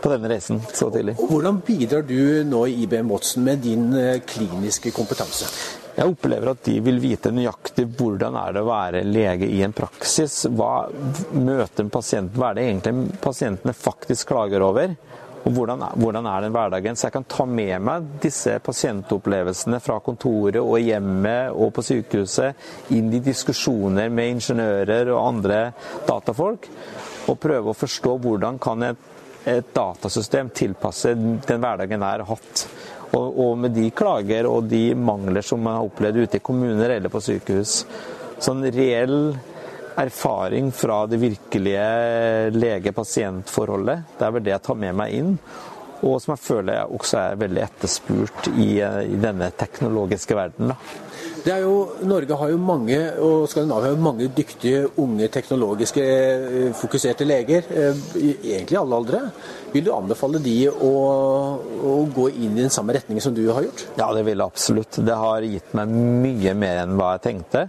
på 0.00 0.12
denne 0.14 0.30
reisen 0.32 0.62
så 0.72 0.88
tidlig. 0.92 1.18
Hvordan 1.20 1.60
bidrar 1.66 2.06
du 2.08 2.40
nå 2.48 2.64
i 2.70 2.80
IBM 2.86 3.12
Watson 3.12 3.44
med 3.44 3.62
din 3.64 3.92
eh, 3.96 4.22
kliniske 4.24 4.94
kompetanse? 4.96 5.50
Jeg 5.96 6.08
opplever 6.14 6.54
at 6.54 6.64
de 6.64 6.78
vil 6.80 7.00
vite 7.02 7.32
nøyaktig 7.34 7.84
hvordan 7.98 8.38
er 8.40 8.54
det 8.56 8.64
å 8.64 8.68
være 8.70 9.04
lege 9.04 9.48
i 9.50 9.60
en 9.66 9.74
praksis. 9.76 10.46
Hva 10.48 10.86
møter 11.36 11.84
en 11.84 11.92
pasient, 11.92 12.32
Hva 12.32 12.52
er 12.52 12.60
det 12.60 12.66
egentlig 12.70 13.20
pasientene 13.20 13.76
faktisk 13.76 14.30
klager 14.32 14.64
over? 14.64 14.94
Og 15.40 15.54
hvordan, 15.56 15.82
hvordan, 15.96 16.26
er 16.28 16.44
den 16.44 16.52
hverdagen? 16.52 16.96
Så 16.96 17.06
jeg 17.06 17.14
kan 17.14 17.26
ta 17.28 17.46
med 17.48 17.80
meg 17.84 18.08
disse 18.20 18.58
pasientopplevelsene 18.64 19.80
fra 19.80 19.96
kontoret 20.04 20.60
og 20.60 20.76
hjemmet 20.82 21.54
og 21.54 21.72
på 21.76 21.84
sykehuset 21.86 22.92
inn 22.96 23.08
i 23.16 23.22
diskusjoner 23.24 24.12
med 24.12 24.34
ingeniører 24.36 25.12
og 25.14 25.22
andre 25.22 25.62
datafolk. 26.08 26.68
Og 27.32 27.40
prøve 27.40 27.72
å 27.72 27.78
forstå 27.78 28.16
hvordan 28.20 28.60
kan 28.60 28.90
et, 28.90 29.10
et 29.48 29.74
datasystem 29.74 30.52
tilpasse 30.52 31.14
den 31.16 31.62
hverdagen 31.62 32.00
jeg 32.00 32.08
har 32.20 32.26
hatt. 32.28 32.66
Og, 33.10 33.26
og, 33.26 33.54
med 33.58 33.74
de 33.74 33.88
klager 33.96 34.46
og 34.46 34.68
de 34.70 34.90
mangler 34.94 35.42
som 35.42 35.62
man 35.64 35.80
har 35.80 35.88
opplevd 35.88 36.26
ute 36.26 36.38
i 36.38 36.44
kommuner 36.44 36.92
eller 36.94 37.10
på 37.10 37.22
sykehus. 37.24 37.80
Sånn 38.40 38.62
reell 38.72 39.32
erfaring 40.00 40.70
fra 40.72 41.02
det 41.06 41.20
virkelige 41.20 41.84
lege-pasient-forholdet. 42.56 44.16
Det 44.18 44.26
er 44.26 44.34
vel 44.36 44.46
det 44.46 44.54
jeg 44.54 44.64
tar 44.66 44.80
med 44.80 44.96
meg 45.02 45.18
inn. 45.18 45.34
Og 46.00 46.16
som 46.22 46.32
jeg 46.32 46.40
føler 46.40 46.94
også 46.96 47.18
er 47.20 47.40
veldig 47.42 47.62
etterspurt 47.66 48.48
i, 48.54 48.70
i 48.80 49.18
denne 49.20 49.50
teknologiske 49.60 50.36
verden. 50.38 50.72
Det 51.40 51.52
er 51.54 51.62
jo, 51.64 51.76
Norge 52.04 52.36
har 52.36 52.50
jo 52.52 52.58
mange, 52.60 52.96
og 53.24 53.46
Skandinavia 53.48 53.88
har 53.88 53.94
jo 53.94 54.04
mange 54.04 54.26
dyktige, 54.36 54.82
unge, 55.00 55.28
teknologiske 55.32 56.02
eh, 56.04 56.72
fokuserte 56.76 57.24
leger. 57.24 57.68
Eh, 57.70 58.02
egentlig 58.18 58.76
i 58.76 58.80
alle 58.80 58.98
aldre. 58.98 59.20
Vil 59.72 59.86
du 59.86 59.92
anbefale 59.94 60.40
de 60.44 60.56
å, 60.68 60.90
å, 61.80 61.94
gå 62.12 62.26
inn 62.34 62.58
i 62.58 62.64
den 62.64 62.74
samme 62.74 62.92
retningen 62.96 63.24
som 63.24 63.36
du 63.36 63.46
har 63.48 63.64
gjort? 63.64 63.86
Ja, 63.96 64.10
det 64.16 64.26
vil 64.26 64.36
jeg 64.36 64.52
absolutt. 64.52 64.98
Det 65.06 65.16
har 65.16 65.46
gitt 65.46 65.72
meg 65.78 65.94
mye 66.26 66.54
mer 66.58 66.82
enn 66.82 66.96
hva 66.98 67.14
jeg 67.14 67.24
tenkte. 67.30 67.62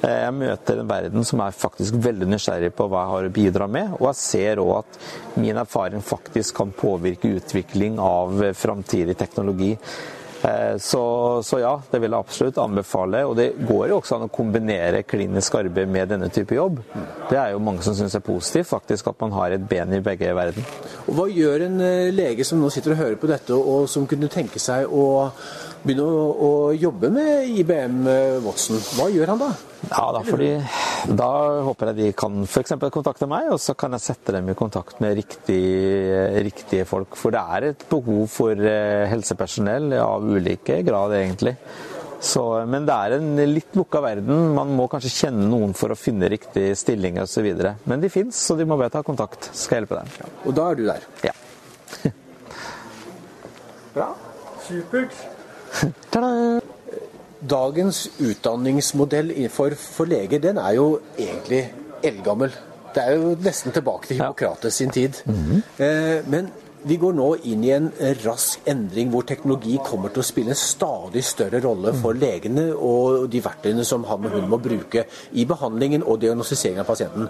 Eh, 0.00 0.16
jeg 0.24 0.38
møter 0.40 0.80
en 0.82 0.90
verden 0.90 1.28
som 1.28 1.44
er 1.44 1.54
faktisk 1.54 2.00
veldig 2.02 2.30
nysgjerrig 2.32 2.72
på 2.74 2.88
hva 2.88 3.04
jeg 3.04 3.12
har 3.12 3.28
å 3.28 3.36
bidra 3.36 3.68
med. 3.70 3.92
Og 4.00 4.08
jeg 4.10 4.20
ser 4.22 4.64
òg 4.64 4.72
at 4.80 4.98
min 5.38 5.62
erfaring 5.62 6.02
faktisk 6.02 6.58
kan 6.58 6.74
påvirke 6.74 7.36
utvikling 7.38 8.02
av 8.02 8.50
framtidig 8.58 9.14
teknologi. 9.20 9.76
Eh, 10.42 10.78
så, 10.78 11.42
så, 11.42 11.58
ja, 11.62 11.72
det 11.90 12.00
vil 12.02 12.10
jeg 12.10 12.24
absolutt 12.24 12.58
anbefale. 12.58 13.22
Og 13.28 13.36
det 13.38 13.48
går 13.68 13.92
jo 13.92 13.98
også 14.00 14.18
an 14.18 14.26
å 14.26 14.32
kombinere 14.32 15.04
klinisk 15.06 15.58
arbeid 15.60 15.90
med 15.92 16.10
denne 16.14 16.30
type 16.34 16.56
jobb. 16.56 16.80
Det 17.30 17.38
er 17.38 17.52
jo 17.54 17.62
mange 17.62 17.84
som 17.86 17.96
syns 17.96 18.16
er 18.18 18.24
positivt, 18.26 18.70
faktisk, 18.72 19.12
at 19.12 19.22
man 19.22 19.34
har 19.36 19.54
et 19.54 19.68
ben 19.68 19.94
i 19.94 20.02
begge 20.04 20.32
verden. 20.36 20.66
Og 21.06 21.14
Hva 21.18 21.28
gjør 21.30 21.66
en 21.68 21.82
eh, 21.86 22.14
lege 22.14 22.46
som 22.48 22.62
nå 22.62 22.72
sitter 22.72 22.96
og 22.96 23.04
hører 23.04 23.20
på 23.20 23.30
dette, 23.30 23.54
og 23.56 23.86
som 23.90 24.08
kunne 24.10 24.30
tenke 24.32 24.62
seg 24.62 24.90
å 24.90 25.04
begynne 25.82 26.04
å, 26.06 26.24
å 26.32 26.50
jobbe 26.76 27.10
med 27.12 27.52
IBM 27.60 28.08
eh, 28.10 28.38
Watson? 28.44 28.80
Hva 28.96 29.08
gjør 29.12 29.32
han 29.34 29.40
da? 29.42 29.50
Ja, 29.88 30.04
da, 30.14 30.20
fordi, 30.24 30.50
da 31.18 31.30
håper 31.66 31.90
jeg 31.90 31.98
de 31.98 32.10
kan 32.16 32.44
f.eks. 32.46 32.76
kontakte 32.94 33.26
meg, 33.30 33.48
og 33.50 33.58
så 33.62 33.74
kan 33.78 33.96
jeg 33.96 34.04
sette 34.04 34.36
dem 34.36 34.52
i 34.52 34.56
kontakt 34.58 35.00
med 35.02 35.16
riktige, 35.18 36.28
riktige 36.46 36.86
folk. 36.88 37.18
For 37.18 37.34
det 37.34 37.42
er 37.56 37.68
et 37.72 37.82
behov 37.90 38.28
for 38.30 38.54
eh, 38.54 39.08
helsepersonell 39.10 39.96
av 39.98 40.28
ulike 40.28 40.78
grad, 40.86 41.16
egentlig. 41.18 41.56
Så, 42.22 42.42
men 42.70 42.86
det 42.86 42.94
er 42.94 43.16
en 43.16 43.34
litt 43.50 43.74
lukka 43.74 43.98
verden. 44.04 44.52
Man 44.54 44.70
må 44.78 44.86
kanskje 44.90 45.10
kjenne 45.10 45.48
noen 45.50 45.74
for 45.74 45.90
å 45.90 45.98
finne 45.98 46.30
riktig 46.30 46.68
stilling 46.78 47.18
osv. 47.18 47.48
Men 47.90 48.04
de 48.04 48.10
fins, 48.14 48.38
så 48.38 48.54
de 48.54 48.66
må 48.68 48.78
bare 48.78 48.94
ta 48.94 49.02
kontakt. 49.02 49.50
Skal 49.50 49.80
jeg 49.80 49.82
hjelpe 49.82 49.98
dem. 49.98 50.32
Og 50.46 50.54
da 50.54 50.70
er 50.70 50.78
du 50.78 50.84
der? 50.86 51.08
Ja. 51.26 51.34
Bra. 53.96 54.12
Supert. 54.62 55.41
Ta-da! 56.12 56.60
Dagens 57.42 58.04
utdanningsmodell 58.22 59.32
for, 59.50 59.74
for 59.74 60.06
leger, 60.06 60.38
den 60.38 60.60
er 60.62 60.76
jo 60.76 61.00
egentlig 61.18 61.64
eldgammel. 62.06 62.52
Det 62.94 63.02
er 63.02 63.16
jo 63.18 63.32
nesten 63.42 63.74
tilbake 63.74 64.06
til 64.06 64.20
Hippokrates 64.20 64.74
sin 64.74 64.90
tid. 64.90 65.22
Mm 65.26 65.34
-hmm. 65.34 65.82
eh, 65.84 66.28
men 66.28 66.52
vi 66.84 66.96
går 66.96 67.12
nå 67.12 67.28
inn 67.46 67.64
i 67.64 67.70
en 67.70 67.90
rask 68.24 68.60
endring 68.66 69.10
hvor 69.10 69.22
teknologi 69.22 69.76
kommer 69.84 70.08
til 70.08 70.22
å 70.22 70.26
spille 70.26 70.50
en 70.50 70.58
stadig 70.58 71.22
større 71.24 71.60
rolle 71.62 71.92
for 71.94 72.12
legene 72.12 72.72
og 72.74 73.28
de 73.30 73.42
verktøyene 73.44 73.84
som 73.84 74.04
han 74.04 74.24
og 74.26 74.30
hun 74.30 74.48
må 74.50 74.58
bruke 74.62 75.04
i 75.32 75.44
behandlingen 75.44 76.02
og 76.02 76.20
diagnostisering 76.20 76.82
av 76.82 76.88
pasienten. 76.90 77.28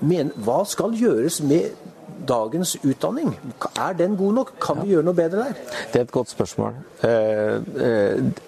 Men 0.00 0.32
hva 0.34 0.64
skal 0.64 0.96
gjøres 0.96 1.42
med 1.42 1.70
dagens 2.26 2.76
utdanning? 2.82 3.32
Er 3.78 3.96
den 3.98 4.16
god 4.18 4.36
nok? 4.36 4.52
Kan 4.62 4.82
vi 4.82 4.94
gjøre 4.94 5.06
noe 5.06 5.16
bedre 5.16 5.48
der? 5.48 5.58
Det 5.92 6.00
er 6.00 6.06
et 6.06 6.14
godt 6.14 6.32
spørsmål. 6.32 6.78
Eh, 7.06 7.56
eh, 7.86 8.46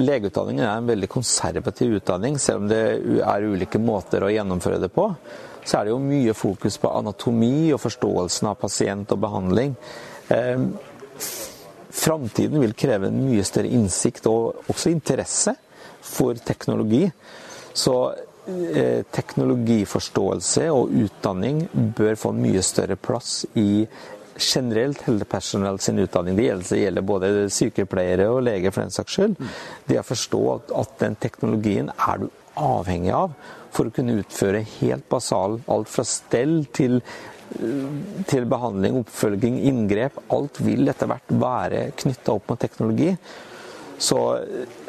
Legeutdanningen 0.00 0.62
er 0.64 0.76
en 0.78 0.86
veldig 0.86 1.08
konservativ 1.10 1.96
utdanning, 1.98 2.38
selv 2.38 2.62
om 2.62 2.68
det 2.70 2.82
er 3.26 3.46
ulike 3.46 3.80
måter 3.82 4.22
å 4.22 4.30
gjennomføre 4.30 4.78
det 4.80 4.92
på. 4.94 5.08
Så 5.64 5.80
er 5.80 5.88
det 5.88 5.92
jo 5.92 6.02
mye 6.02 6.34
fokus 6.36 6.78
på 6.80 6.92
anatomi 6.94 7.72
og 7.74 7.82
forståelsen 7.82 8.48
av 8.52 8.60
pasient 8.60 9.12
og 9.12 9.20
behandling. 9.24 9.74
Eh, 10.30 10.62
framtiden 11.90 12.62
vil 12.62 12.76
kreve 12.78 13.10
en 13.10 13.20
mye 13.26 13.44
større 13.44 13.72
innsikt 13.74 14.30
og 14.30 14.70
også 14.70 14.92
interesse 14.94 15.56
for 16.00 16.38
teknologi. 16.46 17.10
Så 17.74 17.96
teknologiforståelse 19.14 20.66
og 20.74 20.94
utdanning 21.04 21.64
bør 21.96 22.18
få 22.18 22.32
mye 22.36 22.62
større 22.64 22.96
plass 23.00 23.44
i 23.58 23.84
generelt 24.40 25.02
helsepersonell 25.02 25.78
sin 25.78 25.98
utdanning. 25.98 26.36
Det 26.36 26.48
gjelder, 26.70 27.02
både 27.06 27.30
sykepleiere 27.52 28.28
og 28.30 28.44
leger 28.46 28.72
for 28.72 28.84
den 28.84 28.94
saks 28.94 29.16
skyld. 29.16 29.36
Det 29.88 30.00
å 30.00 30.06
forstå 30.06 30.42
at, 30.54 30.72
at, 30.82 30.94
den 31.02 31.18
teknologien 31.20 31.90
er 31.94 32.22
du 32.22 32.30
avhengig 32.60 33.12
av 33.16 33.36
for 33.74 33.88
å 33.88 33.94
kunne 33.94 34.18
utføre 34.20 34.64
helt 34.80 35.06
basal 35.12 35.60
alt 35.70 35.90
fra 35.90 36.04
stell 36.08 36.64
til, 36.74 36.98
til 38.30 38.48
behandling, 38.50 38.98
oppfølging, 39.04 39.60
inngrep. 39.70 40.18
Alt 40.34 40.62
vil 40.64 40.90
etter 40.90 41.10
hvert 41.10 41.36
være 41.44 41.84
knytta 42.02 42.36
opp 42.36 42.50
mot 42.50 42.60
teknologi. 42.60 43.14
Så 44.00 44.18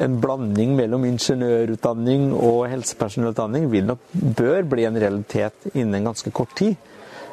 en 0.00 0.14
blanding 0.20 0.72
mellom 0.78 1.04
ingeniørutdanning 1.04 2.30
og 2.32 2.64
helsepersonellutdanning 2.72 3.66
vil 3.72 3.90
nok, 3.90 4.06
bør 4.12 4.64
bli 4.72 4.86
en 4.88 4.96
realitet 4.96 5.68
innen 5.74 6.08
ganske 6.08 6.32
kort 6.32 6.54
tid. 6.56 6.78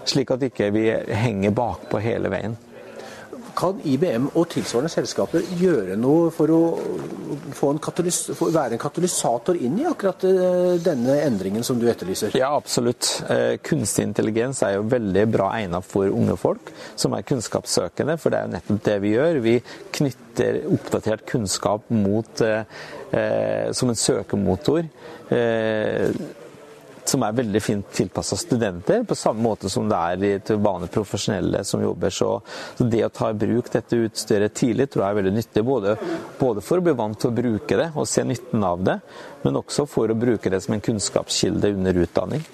Slik 0.09 0.33
at 0.35 0.43
ikke 0.49 0.71
vi 0.75 0.89
henger 0.91 1.55
bakpå 1.55 2.01
hele 2.03 2.31
veien. 2.33 2.57
Kan 3.59 3.81
IBM 3.83 4.29
og 4.39 4.45
tilsvarende 4.53 4.91
selskaper 4.91 5.43
gjøre 5.59 5.97
noe 5.99 6.29
for 6.31 6.53
å 6.55 6.59
en 7.49 7.79
for 8.37 8.53
være 8.53 8.77
en 8.77 8.81
katalysator 8.81 9.57
inn 9.59 9.81
i 9.81 9.87
akkurat 9.89 10.23
eh, 10.29 10.77
denne 10.83 11.17
endringen 11.25 11.65
som 11.67 11.79
du 11.79 11.87
etterlyser? 11.91 12.37
Ja, 12.39 12.53
absolutt. 12.55 13.09
Eh, 13.27 13.57
kunstig 13.65 14.05
intelligens 14.07 14.61
er 14.63 14.77
jo 14.77 14.87
veldig 14.87 15.25
bra 15.33 15.49
egnet 15.57 15.87
for 15.87 16.07
unge 16.07 16.37
folk 16.39 16.71
som 16.95 17.17
er 17.17 17.27
kunnskapssøkende, 17.27 18.15
for 18.21 18.31
det 18.31 18.39
er 18.39 18.47
jo 18.47 18.55
nettopp 18.55 18.83
det 18.87 18.97
vi 19.03 19.13
gjør. 19.17 19.41
Vi 19.43 19.55
knytter 19.99 20.61
oppdatert 20.71 21.25
kunnskap 21.27 21.91
mot, 21.91 22.45
eh, 22.45 23.71
som 23.75 23.91
en 23.91 24.03
søkemotor 24.07 24.87
som 27.09 27.23
er 27.25 27.35
veldig 27.39 27.61
fint 27.63 27.89
tilpassa 27.95 28.37
studenter, 28.39 29.03
på 29.07 29.17
samme 29.17 29.43
måte 29.43 29.69
som 29.71 29.89
det 29.89 29.97
er 29.97 30.45
til 30.45 30.61
vanlige 30.63 30.93
profesjonelle 30.99 31.63
som 31.67 31.83
jobber. 31.83 32.13
Så, 32.13 32.29
så, 32.77 32.87
det 32.87 33.03
å 33.07 33.11
ta 33.13 33.31
i 33.31 33.39
bruk 33.39 33.71
dette 33.73 33.99
utstyret 34.05 34.55
tidlig 34.57 34.89
tror 34.89 35.05
jeg 35.05 35.15
er 35.15 35.19
veldig 35.21 35.35
nyttig. 35.35 35.65
Både, 35.65 35.97
både, 36.39 36.63
for 36.65 36.79
å 36.79 36.85
bli 36.85 36.95
vant 36.99 37.19
til 37.19 37.31
å 37.31 37.37
bruke 37.41 37.79
det 37.79 37.91
og 37.95 38.07
se 38.09 38.25
nytten 38.27 38.65
av 38.65 38.85
det, 38.85 38.99
men 39.43 39.61
også 39.61 39.87
for 39.89 40.11
å 40.11 40.17
bruke 40.19 40.51
det 40.53 40.61
som 40.65 40.75
en 40.75 40.83
kunnskapskilde 40.83 41.73
under 41.75 42.03
utdanning. 42.05 42.45